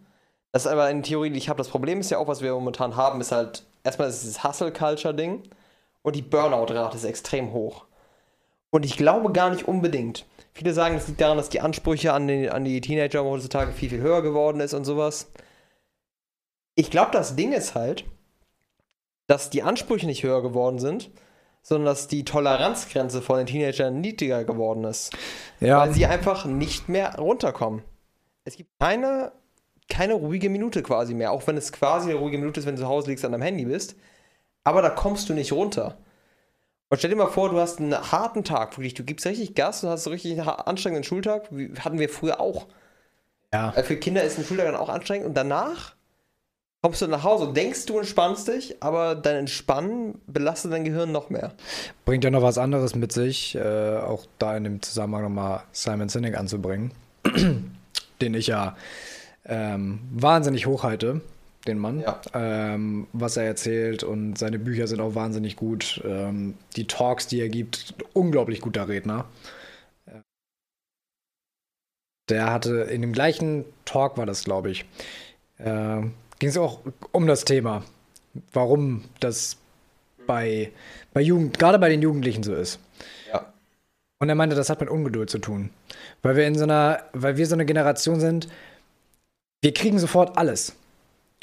[0.51, 1.57] Das ist aber eine Theorie, die ich habe.
[1.57, 5.43] Das Problem ist ja auch, was wir momentan haben, ist halt, erstmal ist dieses Hustle-Culture-Ding
[6.03, 7.85] und die Burnout-Rate ist extrem hoch.
[8.69, 10.25] Und ich glaube gar nicht unbedingt.
[10.53, 13.89] Viele sagen, es liegt daran, dass die Ansprüche an die, an die Teenager heutzutage viel,
[13.89, 15.31] viel höher geworden ist und sowas.
[16.75, 18.05] Ich glaube, das Ding ist halt,
[19.27, 21.09] dass die Ansprüche nicht höher geworden sind,
[21.63, 25.15] sondern dass die Toleranzgrenze von den Teenagern niedriger geworden ist.
[25.59, 25.79] Ja.
[25.79, 27.83] Weil sie einfach nicht mehr runterkommen.
[28.43, 29.31] Es gibt keine,
[29.89, 32.81] keine ruhige Minute quasi mehr, auch wenn es quasi eine ruhige Minute ist, wenn du
[32.81, 33.95] zu Hause liegst und am Handy bist.
[34.65, 35.97] Aber da kommst du nicht runter.
[36.93, 39.81] Und stell dir mal vor, du hast einen harten Tag, wirklich, du gibst richtig Gas,
[39.81, 42.67] du hast so richtig einen anstrengenden Schultag, wie hatten wir früher auch.
[43.51, 43.73] Ja.
[43.75, 45.95] Äh, Für Kinder ist ein Schultag dann auch anstrengend und danach
[46.83, 51.11] kommst du nach Hause und denkst, du entspannst dich, aber dein Entspannen belastet dein Gehirn
[51.11, 51.53] noch mehr.
[52.05, 56.09] Bringt ja noch was anderes mit sich, äh, auch da in dem Zusammenhang nochmal Simon
[56.09, 56.91] Sinek anzubringen,
[58.21, 58.77] den ich ja
[59.45, 61.21] ähm, wahnsinnig hochhalte,
[61.67, 62.21] den Mann, Ja.
[62.33, 66.01] ähm, was er erzählt und seine Bücher sind auch wahnsinnig gut.
[66.05, 69.25] Ähm, die Talks, die er gibt, unglaublich guter Redner.
[72.29, 74.85] Der hatte in dem gleichen Talk war das, glaube ich,
[75.57, 76.01] äh,
[76.39, 76.79] ging es auch
[77.11, 77.83] um das Thema,
[78.53, 79.57] warum das
[80.25, 80.71] bei,
[81.13, 82.79] bei Jugend, gerade bei den Jugendlichen so ist.
[83.31, 83.51] Ja.
[84.19, 85.69] Und er meinte, das hat mit Ungeduld zu tun.
[86.21, 88.47] Weil wir in so einer, weil wir so eine Generation sind,
[89.61, 90.75] wir kriegen sofort alles.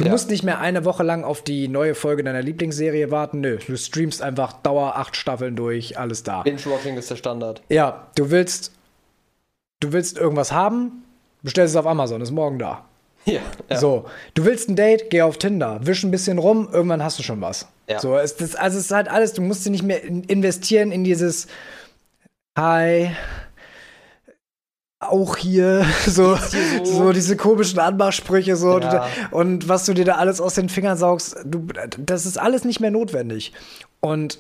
[0.01, 0.13] Du Ja.
[0.13, 3.43] musst nicht mehr eine Woche lang auf die neue Folge deiner Lieblingsserie warten.
[3.43, 6.41] Nö, du streamst einfach Dauer acht Staffeln durch, alles da.
[6.43, 7.61] Binge-Watching ist der Standard.
[7.69, 8.73] Ja, du willst,
[9.81, 11.05] du willst irgendwas haben,
[11.43, 12.87] bestellst es auf Amazon, ist morgen da.
[13.27, 13.41] Ja.
[13.69, 13.77] ja.
[13.77, 17.23] So, du willst ein Date, geh auf Tinder, wisch ein bisschen rum, irgendwann hast du
[17.23, 17.69] schon was.
[17.87, 17.99] Ja.
[18.01, 20.93] So, es, das, also es ist halt alles, du musst dir nicht mehr in- investieren
[20.93, 21.47] in dieses
[22.59, 23.11] Hi,
[25.01, 26.85] auch hier, so, so?
[26.85, 27.13] so?
[27.13, 29.09] diese komischen Anmachsprüche, so, Ja.
[29.31, 31.67] du, und was du dir da alles aus den Fingern saugst, du,
[31.99, 33.53] das ist alles nicht mehr notwendig.
[34.01, 34.39] Und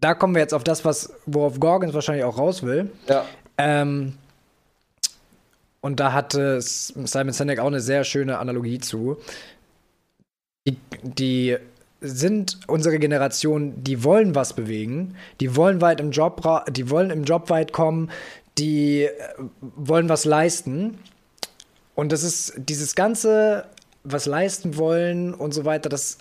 [0.00, 2.90] da kommen wir jetzt auf das, was, worauf Gorgons wahrscheinlich auch raus will.
[3.08, 3.24] ja.
[3.58, 4.14] Ähm,
[5.82, 9.16] und da hatte S- Simon Sinek auch eine sehr schöne Analogie zu.
[10.68, 11.56] Die, die
[12.02, 17.24] sind unsere Generation, die wollen was bewegen, die wollen weit im Job, die wollen im
[17.24, 18.10] Job weit kommen,
[18.60, 19.10] die äh,
[19.60, 20.98] wollen was leisten.
[21.94, 23.66] Und das ist dieses ganze,
[24.04, 26.18] was leisten wollen und so weiter, das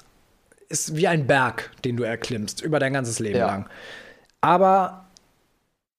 [0.70, 3.48] ist wie ein Berg, den du erklimmst über dein ganzes Leben Ja.
[3.48, 3.70] lang.
[4.42, 5.06] Aber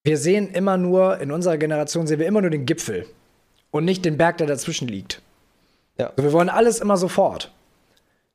[0.04, 3.06] wir sehen immer nur, in unserer Generation sehen wir immer nur den Gipfel
[3.70, 5.20] und nicht den Berg, der dazwischen liegt.
[5.98, 6.12] Ja.
[6.16, 7.52] Wir wollen alles immer sofort.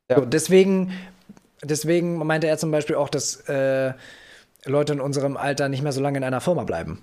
[0.08, 0.18] Ja.
[0.20, 0.92] So, deswegen,
[1.64, 3.92] deswegen meinte er zum Beispiel auch, dass äh,
[4.64, 7.02] Leute in unserem Alter nicht mehr so lange in einer Firma bleiben.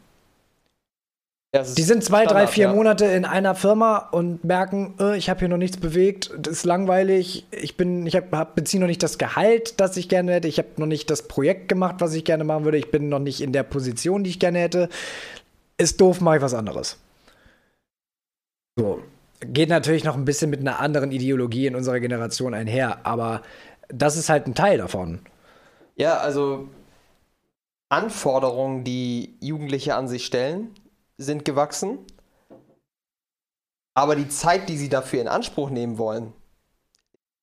[1.54, 2.74] Die sind zwei, drei, Standard, vier ja.
[2.74, 6.66] Monate in einer Firma und merken, äh, ich habe hier noch nichts bewegt, das ist
[6.66, 10.58] langweilig, ich bin, ich hab, beziehe noch nicht das Gehalt, das ich gerne hätte, ich
[10.58, 13.40] habe noch nicht das Projekt gemacht, was ich gerne machen würde, ich bin noch nicht
[13.40, 14.90] in der Position, die ich gerne hätte.
[15.78, 16.98] Ist doof, mache ich was anderes.
[18.76, 19.04] So.
[19.42, 23.44] Geht natürlich noch ein bisschen mit einer anderen Ideologie in unserer Generation einher, aber
[23.90, 25.20] das ist halt ein Teil davon.
[25.98, 26.70] Ja, also
[27.90, 30.72] Anforderungen, die Jugendliche an sich stellen,
[31.18, 32.00] sind gewachsen.
[33.96, 36.34] Aber die Zeit, die sie dafür in Anspruch nehmen wollen,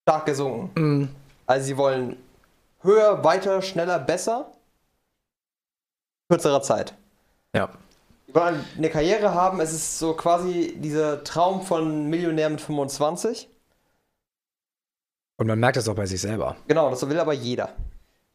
[0.03, 1.03] stark gesunken.
[1.03, 1.09] Mm,
[1.47, 2.17] Also sie wollen
[2.81, 4.53] höher, weiter, schneller, besser,
[6.29, 6.95] kürzerer Zeit.
[7.55, 7.71] ja.
[8.29, 13.49] Die wollen eine Karriere haben, es ist so quasi dieser Traum von Millionär mit 25.
[15.37, 16.55] Und man merkt das auch bei sich selber.
[16.69, 17.75] Genau, das will aber jeder.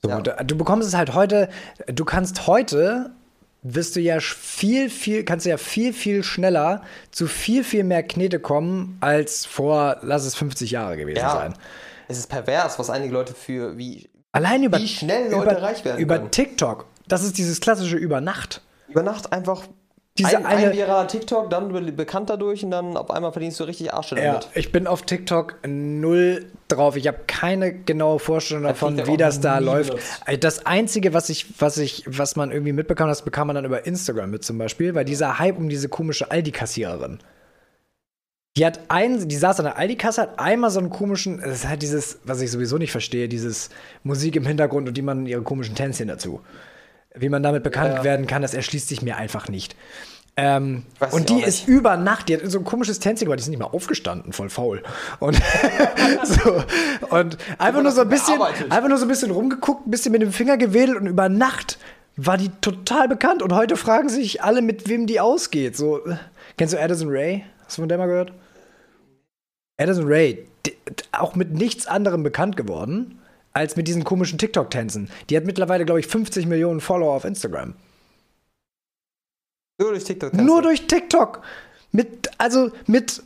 [0.01, 0.19] So, Ja.
[0.19, 1.49] du, du bekommst es halt heute,
[1.88, 3.15] du kannst heute,
[3.68, 8.03] wirst du ja viel, viel, kannst du ja viel, viel schneller zu viel, viel mehr
[8.03, 11.32] Knete kommen, als vor, lass es 50 Jahre gewesen Ja.
[11.32, 11.53] sein.
[12.07, 15.84] Es ist pervers, was einige Leute für wie Allein über, Wie schnell Leute über, reich
[15.86, 16.32] werden über können.
[16.32, 18.61] TikTok, das ist dieses klassische über Nacht.
[18.89, 19.63] über Nacht einfach
[20.18, 23.59] Diese ein, eine- ein viraler TikTok, dann be- bekannt dadurch und dann auf einmal verdienst
[23.59, 24.47] du richtig Arsch Ja, damit.
[24.55, 26.95] ich bin auf TikTok null drauf.
[26.95, 29.89] Ich habe keine genaue Vorstellung davon, TikTok wie das da läuft.
[29.89, 30.22] benutzt.
[30.26, 33.66] Ey, Das Einzige, was ich, was ich, was man irgendwie mitbekam, das bekam man dann
[33.66, 37.20] über Instagram mit zum Beispiel, weil dieser Hype um diese komische Aldi-Kassiererin.
[38.57, 41.68] Die hat einen, die saß an der Aldi-Kasse, hat einmal so einen komischen, das ist
[41.68, 43.70] halt dieses, was ich sowieso nicht verstehe, dieses
[44.03, 46.39] Musik im Hintergrund und die man ihre komischen Tänzchen dazu.
[47.18, 48.03] Wie man damit bekannt Ja.
[48.03, 49.76] werden kann, das erschließt sich mir einfach nicht.
[50.38, 53.47] Ähm, und die ist über Nacht, die hat so ein komisches Tänzchen gemacht, die ist
[53.47, 54.84] nicht mal aufgestanden, voll faul.
[55.20, 55.41] Und,
[56.24, 56.61] so,
[57.09, 60.22] und einfach nur so ein bisschen, einfach nur so ein bisschen rumgeguckt, ein bisschen mit
[60.22, 61.78] dem Finger gewedelt und über Nacht
[62.18, 63.41] war die total bekannt.
[63.43, 65.78] Und heute fragen sich alle, mit wem die ausgeht.
[65.78, 66.18] So, äh,
[66.57, 67.45] kennst du Addison Ray?
[67.66, 68.34] Hast du von der mal gehört?
[69.78, 70.45] Addison Ray,
[71.13, 73.20] auch mit nichts anderem bekannt geworden,
[73.56, 75.10] als mit diesen komischen TikTok-Tänzen.
[75.30, 77.74] Die hat mittlerweile, glaube ich, 50 Millionen Follower auf Instagram.
[79.80, 80.34] Nur durch TikTok.
[80.34, 81.41] Nur durch TikTok.
[81.93, 83.24] Mit, also mit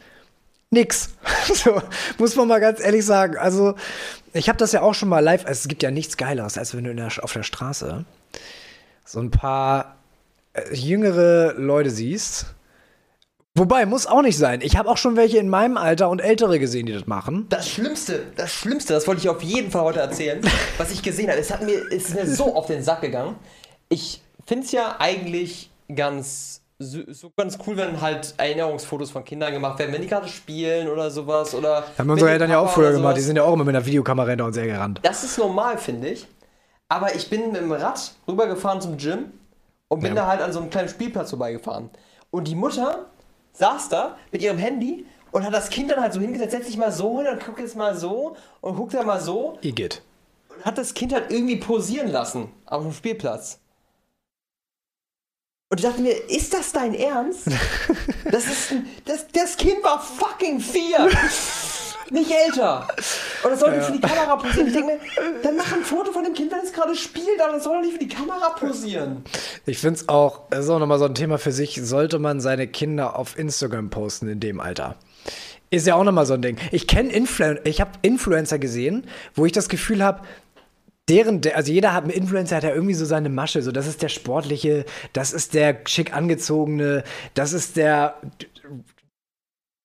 [0.70, 1.16] nix.
[1.54, 1.82] so,
[2.20, 3.38] muss man mal ganz ehrlich sagen.
[3.38, 3.74] Also,
[4.34, 5.46] ich habe das ja auch schon mal live.
[5.46, 8.06] Also, es gibt ja nichts Geileres, als wenn du der, auf der Straße
[9.06, 9.98] so ein paar
[10.54, 12.54] äh, jüngere Leute siehst.
[13.60, 14.62] Wobei, muss auch nicht sein.
[14.62, 17.46] Ich habe auch schon welche in meinem Alter und ältere gesehen, die das machen.
[17.50, 20.40] Das Schlimmste, das Schlimmste, das wollte ich auf jeden Fall heute erzählen,
[20.78, 21.40] was ich gesehen habe.
[21.40, 23.36] Es hat mir, es ist mir so auf den Sack gegangen.
[23.90, 29.52] Ich finde es ja eigentlich ganz so, so, ganz cool, wenn halt Erinnerungsfotos von Kindern
[29.52, 31.54] gemacht werden, wenn die gerade spielen oder sowas.
[31.54, 33.86] Oder haben unsere Eltern ja auch früher gemacht, die sind ja auch immer mit einer
[33.86, 35.02] Videokamera hinter uns hergerannt.
[35.04, 36.26] Das ist normal, finde ich.
[36.88, 39.34] Aber ich bin mit dem Rad rübergefahren zum Gym
[39.90, 40.22] und bin ja.
[40.22, 41.90] da halt an so einem kleinen Spielplatz vorbeigefahren.
[42.32, 43.08] Und die Mutter
[43.60, 46.78] saß da mit ihrem Handy und hat das Kind dann halt so hingesetzt, setz dich
[46.78, 49.58] mal so hin und guck jetzt mal so und guck da mal so.
[49.62, 50.02] Igitt.
[50.50, 53.60] Und hat das Kind halt irgendwie posieren lassen auf dem Spielplatz.
[55.70, 57.48] Und ich dachte mir, ist das dein Ernst?
[58.32, 61.10] Das, ist ein, das, das Kind war fucking vier.
[62.12, 62.88] Nicht älter.
[63.44, 63.86] Und das soll nicht ja.
[63.86, 64.68] für die Kamera posieren.
[64.68, 65.00] Ich denke mir,
[65.44, 67.82] dann mach ein Foto von dem Kind, wenn es gerade spielt, aber das soll doch
[67.84, 69.24] nicht für die Kamera posieren.
[69.66, 72.40] Ich finde es auch, das ist auch nochmal so ein Thema für sich, sollte man
[72.40, 74.96] seine Kinder auf Instagram posten in dem Alter.
[75.72, 76.58] Ist ja auch nochmal so ein Ding.
[76.72, 79.06] Ich kenne Influ ich habe Influencer gesehen,
[79.36, 80.22] wo ich das Gefühl habe,
[81.10, 83.62] deren, also jeder hat, ein Influencer hat ja irgendwie so seine Masche.
[83.62, 87.04] So, das ist der sportliche, das ist der schick angezogene,
[87.34, 88.16] das ist der,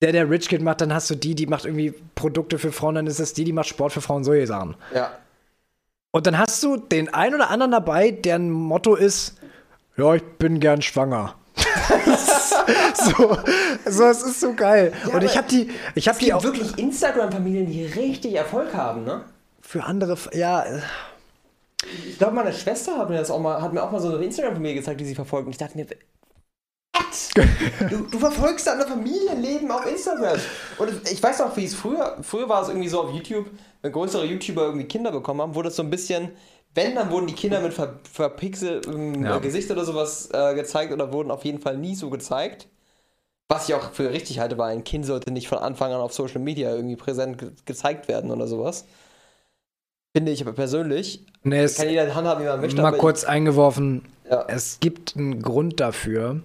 [0.05, 2.97] der, der Rich Kid macht, dann hast du die, die macht irgendwie Produkte für Frauen,
[2.97, 4.77] dann ist es die, die macht Sport für Frauen, solche Sachen.
[4.95, 5.13] Ja.
[6.11, 9.39] Und dann hast du den einen oder anderen dabei, deren Motto ist,
[9.97, 11.37] ja, ich bin gern schwanger.
[12.95, 13.39] so,
[13.87, 14.93] so, es ist so geil.
[15.07, 19.05] Ja, und ich habe die, ich habe die auch wirklich Instagram-Familien, die richtig Erfolg haben,
[19.05, 19.23] ne?
[19.63, 20.67] Für andere, ja.
[22.09, 24.23] Ich glaube, meine Schwester hat mir das auch mal, hat mir auch mal so eine
[24.25, 25.47] Instagram-Familie gezeigt, die sie verfolgt.
[25.47, 25.87] Und ich dachte mir,
[27.91, 30.39] du, du, verfolgst deine Familienleben auf Instagram.
[30.79, 33.47] Und ich weiß auch, wie es früher, früher war es irgendwie so auf YouTube,
[33.83, 36.31] wenn größere YouTuber irgendwie Kinder bekommen haben, wurde es so ein bisschen,
[36.75, 39.39] wenn, dann wurden die Kinder mit ver, verpixeltem ja.
[39.39, 42.69] Gesicht oder sowas äh, gezeigt oder wurden auf jeden Fall nie so gezeigt.
[43.49, 46.15] Was ich auch für richtig halte, weil ein Kind sollte nicht von Anfang an auf
[46.15, 48.87] Social Media irgendwie präsent ge gezeigt werden oder sowas.
[50.17, 51.27] Finde ich aber persönlich.
[51.43, 52.81] Nee, kann jeder handhaben, wie man möchte.
[52.81, 54.47] Mal kurz eingeworfen, ja.
[54.49, 56.41] es gibt einen Grund dafür,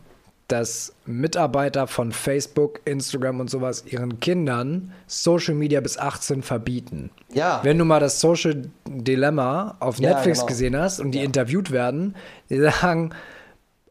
[0.52, 7.12] dass Mitarbeiter von Facebook, Instagram und sowas ihren Kindern Social Media bis 18 verbieten.
[7.34, 7.62] Ja.
[7.64, 10.48] Wenn du mal das Social Dilemma auf ja, Netflix genau.
[10.48, 11.24] gesehen hast und die ja.
[11.24, 12.16] interviewt werden,
[12.50, 13.12] die sagen,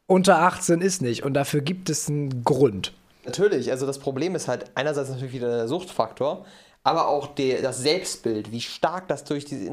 [0.07, 2.93] unter 18 ist nicht und dafür gibt es einen Grund.
[3.25, 6.45] Natürlich, also das Problem ist halt einerseits natürlich wieder der Suchtfaktor,
[6.83, 9.65] aber auch der, das Selbstbild, wie stark das durch diese.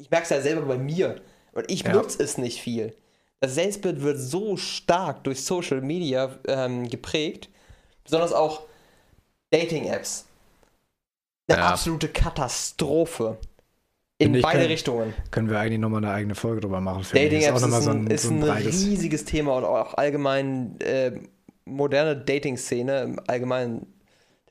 [0.00, 1.16] Ich merke es ja selber bei mir
[1.52, 1.92] und ich ja.
[1.92, 2.94] nutze es nicht viel
[3.40, 7.48] das Selbstbild wird so stark durch Social Media ähm, geprägt,
[8.04, 8.62] besonders auch
[9.50, 10.26] Dating-Apps.
[11.48, 11.68] Eine ja.
[11.70, 13.38] absolute Katastrophe.
[14.18, 15.14] In ich, beide können, Richtungen.
[15.30, 17.04] Können wir eigentlich nochmal eine eigene Folge drüber machen?
[17.12, 21.12] Dating-Apps ist, ist, so ein, ist so ein, ein riesiges Thema und auch allgemein äh,
[21.64, 23.86] moderne Dating-Szene im Allgemeinen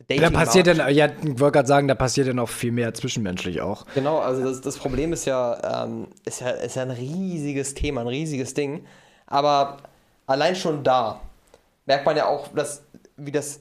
[0.08, 3.62] da passiert dann, ja, ich wollte gerade sagen, da passiert ja noch viel mehr zwischenmenschlich
[3.62, 3.86] auch.
[3.94, 8.02] Genau, also das, das Problem ist ja, ähm, ist ja, ist ja ein riesiges Thema,
[8.02, 8.86] ein riesiges Ding.
[9.28, 9.78] Aber
[10.26, 11.22] allein schon da
[11.86, 12.84] merkt man ja auch, dass,
[13.18, 13.60] wie das,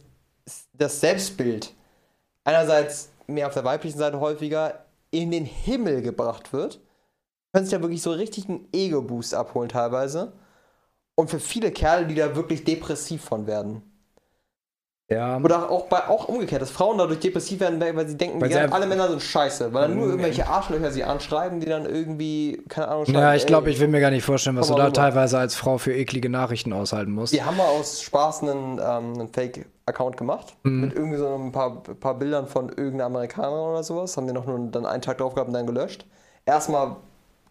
[0.73, 1.75] das Selbstbild
[2.45, 6.81] einerseits mehr auf der weiblichen Seite häufiger in den Himmel gebracht wird.
[7.53, 10.33] Können sich ja wirklich so richtig einen Ego-Boost abholen teilweise.
[11.15, 13.83] Und für viele Kerle, die da wirklich depressiv von werden.
[15.11, 15.39] Ja.
[15.39, 18.59] Oder auch, bei, auch umgekehrt, dass Frauen dadurch depressiv werden, weil sie denken, weil sie
[18.59, 22.89] alle Männer sind scheiße, weil dann nur irgendwelche Arschlöcher sie anschreiben, die dann irgendwie, keine
[22.89, 24.93] Ahnung, schreiben, Ja, ich glaube, ich will mir gar nicht vorstellen, was du da rüber.
[24.93, 27.33] teilweise als Frau für eklige Nachrichten aushalten musst.
[27.33, 30.81] Die haben wir aus Spaß einen, ähm, einen Fake-Account gemacht, mhm.
[30.83, 34.45] mit irgendwie so ein paar, paar Bildern von irgendeiner Amerikaner oder sowas, haben die noch
[34.45, 36.05] nur dann einen Tag drauf gehabt und dann gelöscht.
[36.45, 36.97] Erstmal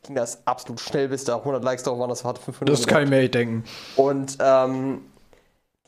[0.04, 3.02] ging das absolut schnell, bis da 100 Likes drauf waren, das hat 500 Das kann
[3.02, 3.64] ich mir echt denken.
[3.96, 5.02] Und, ähm,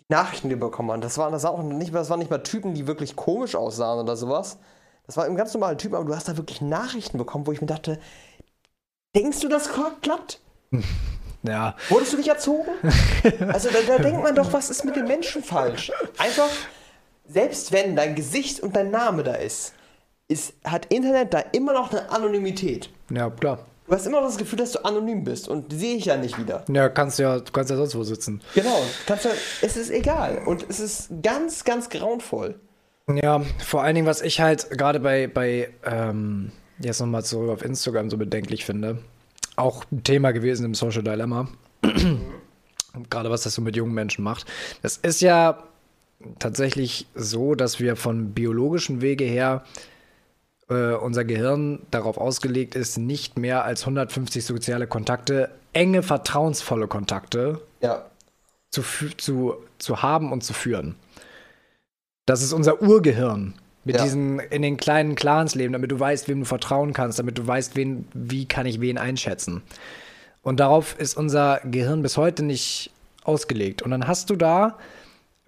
[0.10, 1.01] Nachrichten, die wir bekommen haben.
[1.01, 4.18] Das waren, das, auch nicht, das waren nicht mal Typen, die wirklich komisch aussahen oder
[4.18, 4.57] sowas.
[5.05, 7.62] Das war ein ganz normaler Typ, aber du hast da wirklich Nachrichten bekommen, wo ich
[7.62, 7.99] mir dachte,
[9.16, 9.70] denkst du, das
[10.01, 10.41] klappt?
[11.41, 11.78] Ja.
[11.88, 12.70] Wurdest du nicht erzogen?
[13.47, 15.89] Also da, da denkt man doch, was ist mit den Menschen falsch?
[16.18, 16.49] Einfach,
[17.26, 19.74] selbst wenn dein Gesicht und dein Name da ist,
[20.28, 22.89] ist hat Internet da immer noch eine Anonymität.
[23.10, 23.60] Ja, klar.
[23.90, 26.38] Du hast immer noch das Gefühl, dass du anonym bist und sehe ich ja nicht
[26.38, 26.64] wieder.
[26.72, 28.40] Ja, kannst ja, du kannst ja sonst wo sitzen.
[28.54, 29.32] Genau, kannst ja,
[29.64, 32.54] es ist egal und es ist ganz, ganz grauenvoll.
[33.12, 37.66] Ja, vor allen Dingen, was ich halt gerade bei, bei ähm, jetzt nochmal zurück auf
[37.66, 39.00] Instagram so bedenklich finde,
[39.56, 41.48] auch ein Thema gewesen im Social Dilemma,
[43.10, 44.46] gerade was das so mit jungen Menschen macht.
[44.84, 45.64] Das ist ja
[46.38, 49.64] tatsächlich so, dass wir von biologischen Wege her
[50.70, 57.61] äh, unser Gehirn darauf ausgelegt ist, nicht mehr als 150 soziale Kontakte, enge, vertrauensvolle Kontakte
[57.82, 58.05] Ja.
[58.72, 58.84] zu,
[59.17, 60.95] zu, zu haben und zu führen.
[62.26, 63.55] Das ist unser Urgehirn.
[63.86, 64.03] Mit Ja.
[64.03, 67.47] diesen in den kleinen Clans leben, damit du weißt, wem du vertrauen kannst, damit du
[67.47, 69.63] weißt, wen, wie kann ich wen einschätzen.
[70.43, 72.91] Und darauf ist unser Gehirn bis heute nicht
[73.24, 73.82] ausgelegt.
[73.82, 74.78] Und dann hast du da,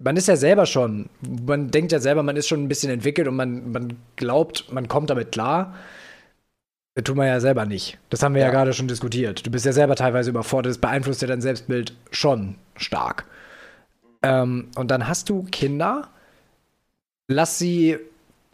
[0.04, 1.10] man ist ja selber schon,
[1.46, 4.88] man denkt ja selber, man ist schon ein bisschen entwickelt und man, man glaubt, man
[4.88, 5.76] kommt damit klar.
[6.96, 7.98] Das tut man ja selber nicht.
[8.10, 8.52] Das haben wir ja, Ja.
[8.54, 9.46] gerade schon diskutiert.
[9.46, 10.72] Du bist ja selber teilweise überfordert.
[10.72, 13.26] Das beeinflusst ja dein Selbstbild schon stark.
[14.24, 16.10] Ähm, und dann hast du Kinder,
[17.30, 17.98] lass sie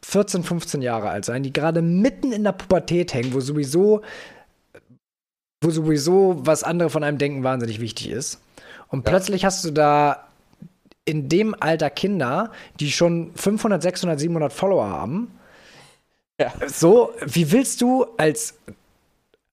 [0.04, 4.02] 14, 15 Jahre alt sein, die gerade mitten in der Pubertät hängen, wo sowieso,
[5.62, 8.40] wo sowieso was andere von einem denken wahnsinnig wichtig ist.
[8.90, 9.12] Und Ja.
[9.12, 10.27] plötzlich hast du da
[11.08, 15.32] in dem Alter Kinder, die schon 500, 600, 700 Follower haben.
[16.40, 16.52] Ja.
[16.68, 18.60] So, wie willst du als,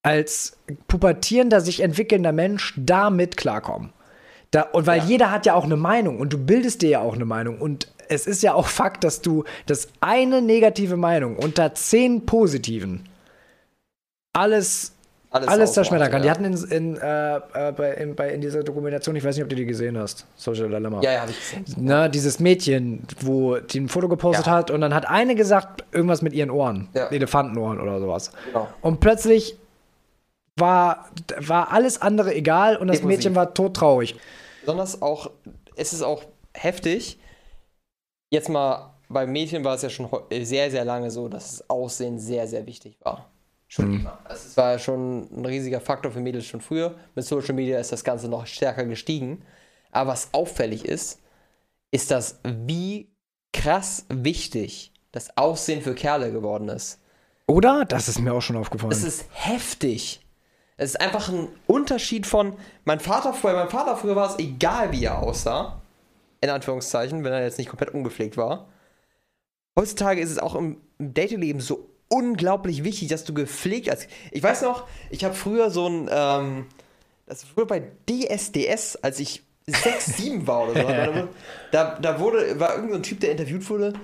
[0.02, 0.56] als
[0.88, 3.92] pubertierender, sich entwickelnder Mensch damit klarkommen?
[4.50, 5.04] Da, und weil Ja.
[5.04, 7.58] jeder hat ja auch eine Meinung und du bildest dir ja auch eine Meinung.
[7.60, 13.08] Und es ist ja auch Fakt, dass du, dass eine negative Meinung unter zehn positiven
[14.32, 14.93] alles,
[15.34, 16.22] Alles, alles zerschmettern kann.
[16.22, 16.34] Die ja.
[16.34, 19.50] hatten in, in, äh, äh, bei, in, bei, in dieser Dokumentation, ich weiß nicht, ob
[19.50, 21.02] du die gesehen hast, Social Dilemma.
[21.02, 21.64] Ja, ja, habe ich gesehen.
[21.76, 24.52] Na, dieses Mädchen, wo die ein Foto gepostet Ja.
[24.52, 26.88] hat und dann hat eine gesagt, irgendwas mit ihren Ohren.
[26.94, 27.08] Ja.
[27.08, 28.30] Elefantenohren oder sowas.
[28.46, 28.68] Genau.
[28.80, 29.58] Und plötzlich
[30.54, 31.08] war,
[31.40, 33.18] war alles andere egal und das Impulsiv.
[33.18, 34.14] Mädchen war todtraurig.
[34.60, 35.32] Besonders auch,
[35.74, 36.22] es ist auch
[36.52, 37.18] heftig.
[38.30, 42.20] Jetzt mal, bei Mädchen war es ja schon sehr, sehr lange so, dass das Aussehen
[42.20, 43.28] sehr, sehr wichtig war.
[43.74, 44.00] Schon Mhm.
[44.00, 44.18] immer.
[44.22, 46.94] Also es war schon ein riesiger Faktor für Mädels schon früher.
[47.16, 49.42] Mit Social Media ist das Ganze noch stärker gestiegen.
[49.90, 51.20] Aber was auffällig ist,
[51.90, 53.08] ist das, wie
[53.52, 57.00] krass wichtig das Aussehen für Kerle geworden ist.
[57.48, 57.84] Oder?
[57.84, 58.92] Das ist mir auch schon aufgefallen.
[58.92, 60.24] Es ist heftig.
[60.76, 63.54] Es ist einfach ein Unterschied von mein Vater früher.
[63.54, 65.82] Mein Vater früher war es egal, wie er aussah.
[66.40, 68.68] In Anführungszeichen, wenn er jetzt nicht komplett ungepflegt war.
[69.76, 74.06] Heutzutage ist es auch im, im Datingleben so unglaublich wichtig, dass du gepflegt als.
[74.30, 76.08] Ich weiß noch, ich habe früher so ein.
[76.10, 76.66] Ähm,
[77.26, 81.28] das war früher bei DSDS, als ich 6, 7 war oder so.
[81.72, 83.94] Da, da wurde, war irgendein so ein Typ, der interviewt wurde.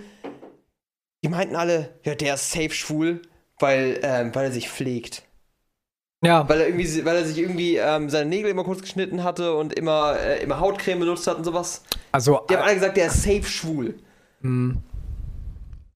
[1.23, 3.21] Die meinten alle, ja, der ist safe schwul,
[3.59, 5.23] weil, ähm, weil er sich pflegt.
[6.25, 9.55] ja, Weil er irgendwie, weil er sich irgendwie ähm, seine Nägel immer kurz geschnitten hatte
[9.55, 11.83] und immer, äh, immer Hautcreme benutzt hat und sowas.
[12.11, 13.99] also Die haben alle gesagt, der ist safe schwul.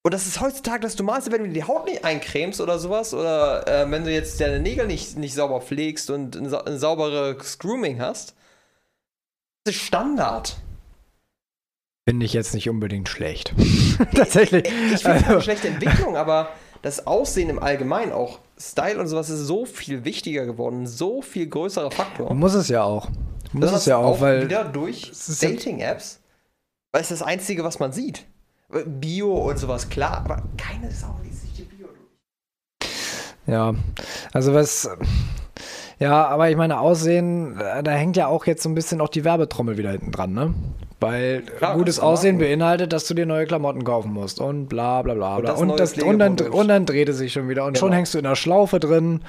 [0.06, 3.66] Und das ist heutzutage das Normalste, wenn du die Haut nicht eincremst oder sowas, oder
[3.66, 7.58] äh, wenn du jetzt deine Nägel nicht, nicht sauber pflegst und ein, sa ein sauberes
[7.58, 8.34] Grooming hast.
[9.64, 10.58] Das ist Standard.
[12.06, 13.54] finde ich jetzt nicht unbedingt schlecht.
[14.14, 14.66] Tatsächlich.
[14.66, 16.50] Ich finde es Also, keine schlechte Entwicklung, aber
[16.82, 21.46] das Aussehen im Allgemeinen, auch Style und sowas, ist so viel wichtiger geworden, so viel
[21.46, 22.34] größerer Faktor.
[22.34, 23.08] muss es ja auch.
[23.52, 26.20] Muss Das es ja auch, weil wieder durch Dating-Apps,
[26.92, 28.26] weil es das Einzige, was man sieht.
[28.86, 32.90] Bio und sowas, klar, aber keine Sau liest sich die Bio durch.
[33.46, 33.74] Ja,
[34.32, 34.88] also was.
[36.00, 39.24] Ja, aber ich meine, Aussehen, da hängt ja auch jetzt so ein bisschen auch die
[39.24, 40.52] Werbetrommel wieder hinten dran, ne?
[41.00, 42.46] Weil Klar, gutes Aussehen machen.
[42.48, 45.52] beinhaltet, dass du dir neue Klamotten kaufen musst und bla bla bla bla.
[45.52, 47.98] das Und, das, und, dann, und dann dreht es sich schon wieder und schon Genau.
[47.98, 49.20] hängst du in der Schlaufe drin.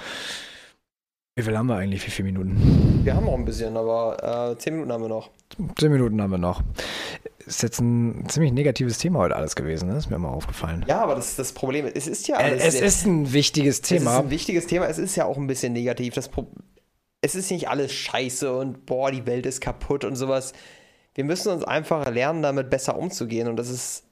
[1.37, 2.05] Wie viel haben wir eigentlich?
[2.07, 3.01] Wie viele Minuten?
[3.03, 5.31] Wir haben noch ein bisschen, aber äh, 10 Minuten haben wir noch.
[5.77, 6.63] Zehn Minuten haben wir noch.
[7.45, 9.97] Ist jetzt ein ziemlich negatives Thema heute alles gewesen, ne?
[9.97, 10.85] Ist mir mal aufgefallen.
[10.87, 11.87] Ja, aber das ist das Problem.
[11.93, 14.19] Es ist ja Äh, alles es ist ein wichtiges es ist Thema.
[14.19, 14.87] ein wichtiges Thema.
[14.87, 16.13] Es ist ja auch ein bisschen negativ.
[16.13, 16.47] Das Pro
[17.21, 20.53] es ist nicht alles scheiße und boah, die Welt ist kaputt und sowas.
[21.15, 23.47] Wir müssen uns einfach lernen, damit besser umzugehen.
[23.49, 24.03] Und das ist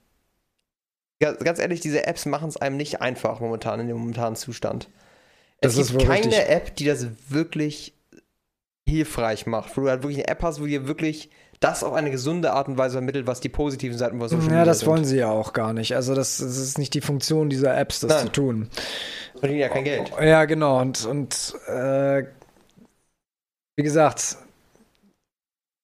[1.21, 4.89] ga- ganz ehrlich, diese Apps machen es einem nicht einfach momentan in dem momentanen Zustand.
[5.63, 6.49] Es Das ist gibt keine richtig.
[6.49, 7.93] App, die das wirklich
[8.87, 12.11] hilfreich macht, wo du halt wirklich eine App hast, wo dir wirklich das auf eine
[12.11, 14.89] gesunde Art und Weise vermittelt, was die positiven Seiten von Social Ja, Media das sind.
[14.89, 15.95] wollen sie ja auch gar nicht.
[15.95, 18.27] Also das, das ist nicht die Funktion dieser Apps, das Nein.
[18.27, 18.69] zu tun.
[19.39, 20.11] verdienen ja kein Geld.
[20.21, 20.79] Ja, genau.
[20.81, 22.23] Und, und äh,
[23.75, 24.37] wie gesagt,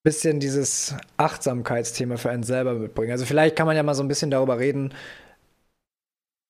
[0.03, 3.11] bisschen dieses Achtsamkeitsthema für einen selber mitbringen.
[3.11, 4.93] Also vielleicht kann man ja mal so ein bisschen darüber reden,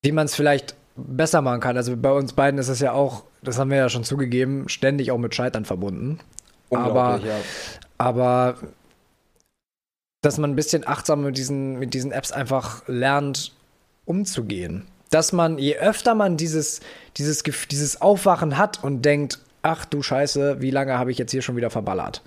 [0.04, 0.76] wie man es vielleicht
[1.08, 1.78] besser machen kann.
[1.78, 5.12] Also bei uns beiden ist es ja auch, das haben wir ja schon zugegeben, ständig
[5.12, 6.20] auch mit Scheitern verbunden.
[6.72, 7.36] Aber, ja.
[7.98, 8.56] aber
[10.22, 13.54] dass man ein bisschen achtsam mit diesen, mit diesen Apps einfach lernt,
[14.06, 14.86] umzugehen.
[15.10, 16.82] Dass man, je öfter man dieses,
[17.18, 21.42] dieses, dieses Aufwachen hat und denkt, ach du Scheiße, wie lange habe ich jetzt hier
[21.42, 22.22] schon wieder verballert?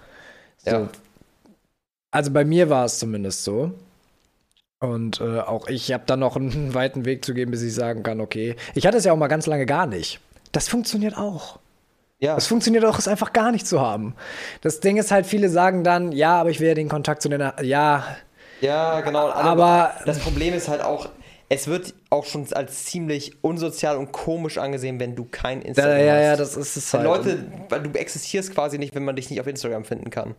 [0.58, 0.70] So.
[0.70, 0.88] Ja.
[2.10, 3.72] Also bei mir war es zumindest so.
[4.82, 8.02] Und äh, auch ich habe dann noch einen weiten Weg zu gehen, bis ich sagen
[8.02, 8.56] kann, okay.
[8.74, 10.20] Ich hatte es ja auch mal ganz lange gar nicht.
[10.50, 11.60] Das funktioniert auch.
[12.18, 12.36] Ja.
[12.36, 14.14] Es funktioniert auch, es einfach gar nicht zu haben.
[14.60, 17.28] Das Ding ist halt, viele sagen dann, ja, aber ich will ja den Kontakt zu
[17.28, 18.04] den, ja.
[18.60, 19.28] Ja, genau.
[19.30, 21.08] Aber das Problem ist halt auch,
[21.48, 26.04] es wird auch schon als ziemlich unsozial und komisch angesehen, wenn du kein Instagram ja,
[26.04, 26.22] ja, hast.
[26.22, 27.04] Ja, das ist es halt.
[27.04, 30.34] Leute, weil du existierst quasi nicht, wenn man dich nicht auf Instagram finden kann.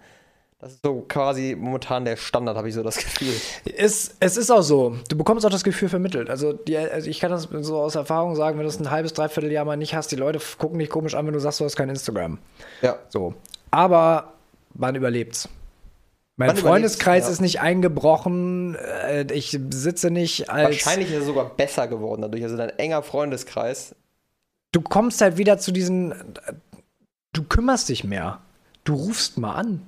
[0.64, 3.34] Das ist so quasi momentan der Standard, habe ich so das Gefühl.
[3.76, 4.96] Es, es ist auch so.
[5.10, 6.30] Du bekommst auch das Gefühl vermittelt.
[6.30, 9.12] Also, die, also ich kann das so aus Erfahrung sagen, wenn du es ein halbes,
[9.12, 11.66] dreiviertel Jahr mal nicht hast, die Leute gucken dich komisch an, wenn du sagst, du
[11.66, 12.38] hast kein Instagram.
[12.82, 12.98] Ja.
[13.10, 13.34] So.
[13.72, 14.36] Aber
[14.74, 15.50] man überlebt's.
[16.38, 17.32] Mein man Freundeskreis ja.
[17.32, 18.76] ist nicht eingebrochen.
[18.76, 20.64] Äh, ich sitze nicht als.
[20.64, 22.42] Wahrscheinlich ist er sogar besser geworden dadurch.
[22.44, 23.96] Also dein enger Freundeskreis.
[24.72, 26.16] Du kommst halt wieder zu diesen.
[27.34, 28.40] Du kümmerst dich mehr.
[28.86, 29.82] Du rufst mal an.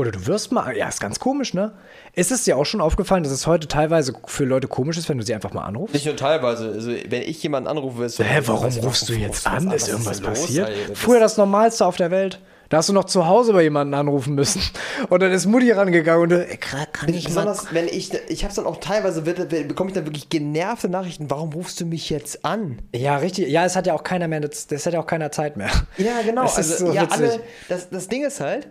[0.00, 1.72] Oder du wirst mal, ja, ist ganz komisch, ne?
[2.14, 5.18] Ist es dir auch schon aufgefallen, dass es heute teilweise für Leute komisch ist, wenn
[5.18, 5.92] du sie einfach mal anrufst?
[5.92, 6.72] Nicht nur teilweise.
[6.72, 8.24] Also, wenn ich jemanden anrufe, ist so.
[8.24, 9.70] Hä, warum was, rufst du jetzt an?
[9.70, 10.70] Ist irgendwas passiert?
[10.88, 12.40] Los, Früher das Normalste auf der Welt.
[12.70, 14.62] Da hast du noch zu Hause bei jemanden anrufen müssen.
[15.10, 17.74] Und dann ist Mutti rangegangen und du, ey, kann ich Besonders, mal.
[17.74, 21.28] wenn ich, ich hab's dann auch teilweise, bekomme ich dann wirklich genervte Nachrichten.
[21.30, 22.80] Warum rufst du mich jetzt an?
[22.94, 23.48] Ja, richtig.
[23.48, 25.68] Ja, es hat ja auch keiner mehr, das, das hat ja auch keiner Zeit mehr.
[25.98, 26.42] Ja, genau.
[26.42, 28.68] Das also, so ja, alle, das, das Ding ist halt,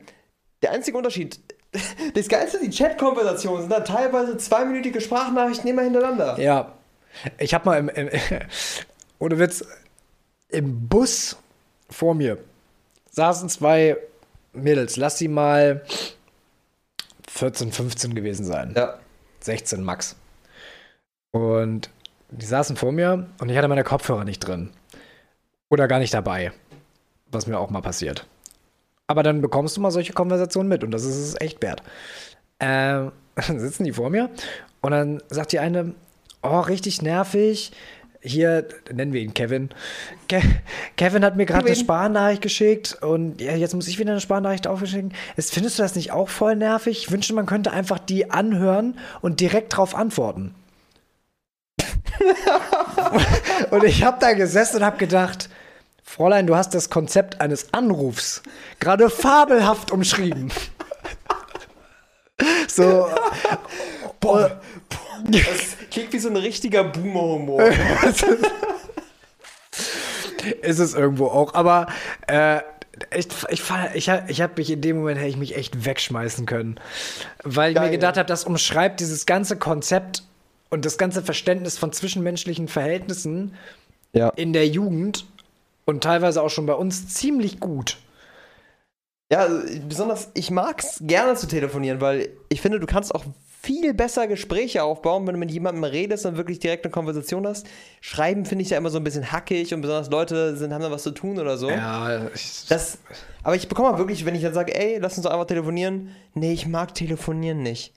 [0.62, 1.40] der einzige Unterschied,
[2.14, 6.40] das Geilste, die Chat-Konversationen sind dann teilweise zweiminütige Sprachnachrichten immer hintereinander.
[6.40, 6.74] Ja.
[7.38, 8.10] Ich habe mal im, im,
[9.20, 9.66] ohne Witz,
[10.50, 11.38] im Bus
[11.90, 12.38] vor mir
[13.12, 13.98] saßen zwei
[14.54, 14.96] Mädels.
[14.96, 15.84] Lass sie mal
[17.28, 18.74] 14, 15 gewesen sein.
[18.76, 19.00] Ja.
[19.42, 20.16] 16 max.
[21.32, 21.90] Und
[22.30, 24.72] die saßen vor mir und ich hatte meine Kopfhörer nicht drin.
[25.70, 26.52] Oder gar nicht dabei.
[27.32, 28.26] Was mir auch mal passiert.
[29.10, 31.82] Aber dann bekommst du mal solche Konversationen mit und das ist es echt wert.
[32.60, 34.30] Ähm, dann sitzen die vor mir
[34.82, 35.96] und dann sagt die eine,
[36.44, 37.72] oh, richtig nervig.
[38.22, 39.70] Hier nennen wir ihn Kevin.
[40.28, 40.42] Ke
[40.96, 44.68] Kevin hat mir gerade eine Sparnachricht geschickt und ja, jetzt muss ich wieder eine Sparnachricht
[44.68, 45.14] aufschicken.
[45.36, 47.00] Jetzt findest du das nicht auch voll nervig?
[47.00, 50.54] Ich wünschte, man könnte einfach die anhören und direkt drauf antworten.
[53.72, 55.50] und ich habe da gesessen und habe gedacht,
[56.10, 58.42] Fräulein, du hast das Konzept eines Anrufs
[58.80, 60.52] gerade fabelhaft umschrieben.
[62.68, 63.08] so.
[64.20, 64.60] Boah,
[65.26, 67.62] das klingt wie so ein richtiger Boomer-Humor.
[70.64, 71.86] Ist es irgendwo auch, aber
[72.26, 72.62] äh,
[73.16, 73.62] ich, ich,
[73.94, 76.80] ich, ich habe mich in dem Moment hätte ich mich echt wegschmeißen können.
[77.44, 80.24] Weil ich mir gedacht habe, das umschreibt dieses ganze Konzept
[80.72, 83.54] und das ganze Verständnis von zwischenmenschlichen Verhältnissen
[84.12, 84.30] ja.
[84.30, 85.28] in der Jugend
[85.90, 87.98] und teilweise auch schon bei uns ziemlich gut.
[89.32, 93.26] Ja, also, besonders, ich mag es gerne zu telefonieren, weil ich finde, du kannst auch
[93.62, 97.68] viel besser Gespräche aufbauen, wenn du mit jemandem redest und wirklich direkt eine Konversation hast.
[98.02, 100.92] Schreiben finde ich ja immer so ein bisschen hackig und besonders Leute sind, haben da
[100.92, 101.70] was zu tun oder so.
[101.70, 103.00] Ja, ich, das,
[103.44, 106.16] aber ich bekomme wirklich, wenn ich dann sage, ey, lass uns doch einfach telefonieren.
[106.34, 107.94] Nee, ich mag telefonieren nicht.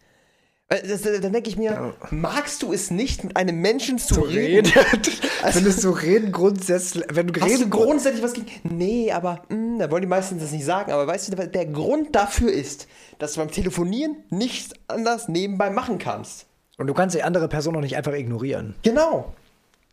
[0.87, 4.67] Das, dann denke ich mir, magst du es nicht, mit einem Menschen zu, zu reden?
[4.67, 4.73] reden.
[5.43, 8.49] also, Findest du reden grundsätzlich, wenn du reden du grundsätzlich was gegen.
[8.65, 10.93] Nee, aber mh, hm, da wollen die meisten das nicht sagen.
[10.93, 15.99] Aber weißt du, der Grund dafür ist, dass du beim Telefonieren nichts anders nebenbei machen
[15.99, 16.47] kannst.
[16.79, 18.75] Und du kannst die andere Person auch nicht einfach ignorieren.
[18.83, 19.33] Genau.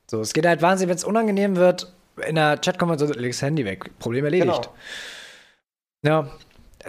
[0.09, 1.93] So, es geht halt wahnsinnig, wenn es unangenehm wird,
[2.27, 3.91] in der Chat-Konversation legst das Handy weg.
[3.99, 4.69] Problem erledigt.
[6.01, 6.25] Genau.
[6.25, 6.31] Ja,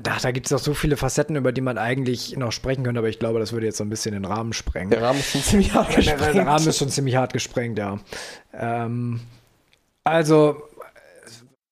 [0.03, 3.01] da, da gibt es auch so viele Facetten, über die man eigentlich noch sprechen könnte,
[3.01, 4.91] aber ich glaube, das würde jetzt so ein bisschen den Rahmen sprengen.
[4.91, 6.21] Der Rahmen ist schon ziemlich hart gesprengt.
[6.21, 7.99] Der, der Rahmen ist schon ziemlich hart gesprengt, ja.
[8.53, 9.21] Ähm,
[10.05, 10.63] also,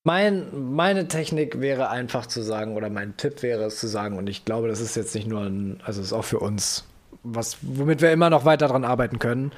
[0.03, 4.29] mein, meine Technik wäre einfach zu sagen, oder mein Tipp wäre es zu sagen, und
[4.29, 6.87] ich glaube, das ist jetzt nicht nur ein, also ist auch für uns,
[7.23, 9.53] was, womit wir immer noch weiter dran arbeiten können,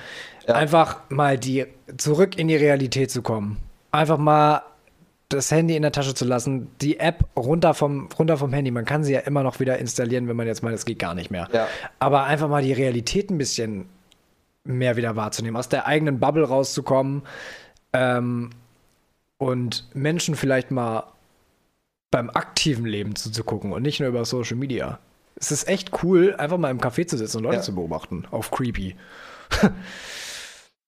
[0.47, 0.55] ja.
[0.55, 3.57] einfach mal die zurück in die Realität zu kommen.
[3.91, 4.63] Einfach mal
[5.31, 8.71] das Handy in der Tasche zu lassen, die App runter vom, runter vom Handy.
[8.71, 11.15] Man kann sie ja immer noch wieder installieren, wenn man jetzt meint, es geht gar
[11.15, 11.49] nicht mehr.
[11.53, 11.69] Ja.
[12.01, 13.87] Aber einfach mal die Realität ein bisschen
[14.65, 17.23] mehr wieder wahrzunehmen, aus der eigenen Bubble rauszukommen
[17.93, 18.51] ähm,
[19.39, 21.05] und Menschen vielleicht mal
[22.11, 24.99] beim aktiven Leben zuzugucken und nicht nur über Social Media.
[25.37, 27.63] Es ist echt cool, einfach mal im Café zu sitzen und Leute ja.
[27.63, 28.27] zu beobachten.
[28.33, 28.97] Auf creepy.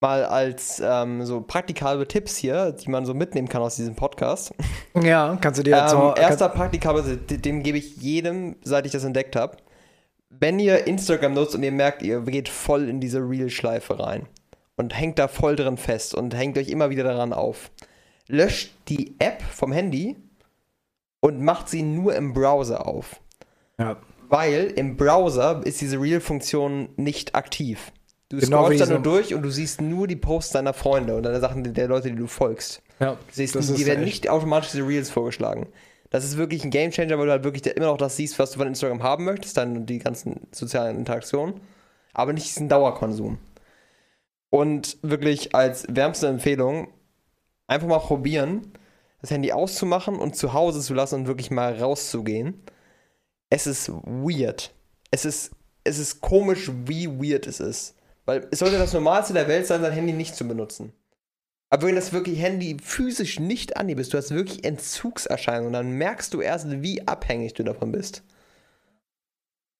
[0.02, 4.52] mal als ähm, so praktikable Tipps hier, die man so mitnehmen kann aus diesem Podcast.
[5.02, 9.04] Ja, kannst du dir jetzt ähm, Erster praktikable, dem gebe ich jedem, seit ich das
[9.04, 9.56] entdeckt habe.
[10.28, 14.26] Wenn ihr Instagram nutzt und ihr merkt, ihr geht voll in diese Real-Schleife rein,
[14.76, 17.70] und hängt da voll drin fest und hängt euch immer wieder daran auf.
[18.28, 20.16] Löscht die App vom Handy
[21.20, 23.20] und macht sie nur im Browser auf.
[23.78, 23.96] Ja.
[24.28, 27.92] Weil im Browser ist diese Reel-Funktion nicht aktiv.
[28.32, 31.24] Du Genau scrollst da nur durch und du siehst nur die Posts deiner Freunde und
[31.24, 32.80] deiner Sachen der Leute, die du folgst.
[32.98, 35.66] Ja, Du siehst, das die ist werden nicht automatisch diese Reels vorgeschlagen.
[36.08, 38.58] Das ist wirklich ein Gamechanger, weil du halt wirklich immer noch das siehst, was du
[38.58, 41.60] von Instagram haben möchtest, dann die ganzen sozialen Interaktionen,
[42.14, 43.36] aber nicht diesen Dauerkonsum.
[44.48, 46.88] Und wirklich als wärmste Empfehlung,
[47.66, 48.72] einfach mal probieren,
[49.20, 52.62] das Handy auszumachen und zu Hause zu lassen und wirklich mal rauszugehen.
[53.50, 54.72] Es ist weird.
[55.10, 55.50] Es ist,
[55.84, 57.94] es ist komisch, wie weird es ist.
[58.24, 60.92] Weil es sollte das Normalste der Welt sein, sein Handy nicht zu benutzen.
[61.70, 65.92] Aber wenn das wirklich Handy physisch nicht an dir bist, du hast wirklich Entzugserscheinungen, dann
[65.92, 68.22] merkst du erst, wie abhängig du davon bist.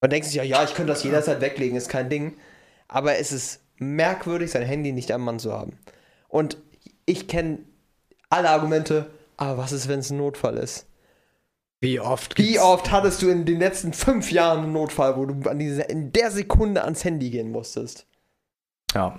[0.01, 2.35] Man denkt sich ja, ja, ich könnte das jederzeit weglegen, ist kein Ding.
[2.89, 5.79] Aber es ist merkwürdig, sein Handy nicht am Mann zu haben.
[6.29, 6.57] Und
[7.05, 7.59] ich kenne
[8.31, 10.87] alle Argumente, aber was ist, wenn es ein Notfall ist?
[11.81, 15.51] Wie oft Wie oft hattest du in den letzten fünf Jahren einen Notfall, wo du
[15.51, 18.07] an diese, in der Sekunde ans Handy gehen musstest?
[18.95, 19.19] Ja.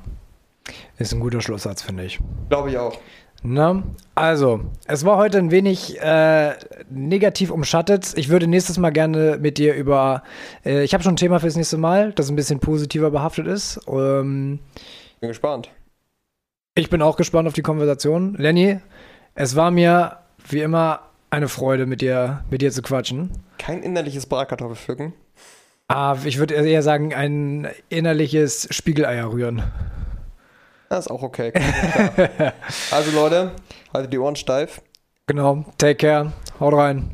[0.97, 2.19] Ist ein guter Schlusssatz, finde ich.
[2.49, 2.97] Glaube ich auch.
[3.45, 3.83] Na,
[4.15, 6.53] also, es war heute ein wenig äh,
[6.89, 8.13] negativ umschattet.
[8.15, 10.23] Ich würde nächstes Mal gerne mit dir über.
[10.63, 13.81] Äh, ich habe schon ein Thema fürs nächste Mal, das ein bisschen positiver behaftet ist.
[13.87, 14.59] Ähm,
[15.19, 15.69] Bin gespannt.
[16.75, 18.35] ich bin auch gespannt auf die Konversation.
[18.35, 18.79] Lenny,
[19.35, 23.31] es war mir wie immer eine Freude, mit dir, mit dir zu quatschen.
[23.57, 25.13] Kein innerliches Bratkartoffelpflücken.
[25.95, 29.61] Ah, ich würde eher sagen, ein innerliches Spiegeleier rühren.
[30.89, 31.53] Das ist auch okay.
[32.89, 33.51] Also Leute,
[33.93, 34.81] haltet die Ohren steif.
[35.27, 37.11] Genau, take care, haut rein.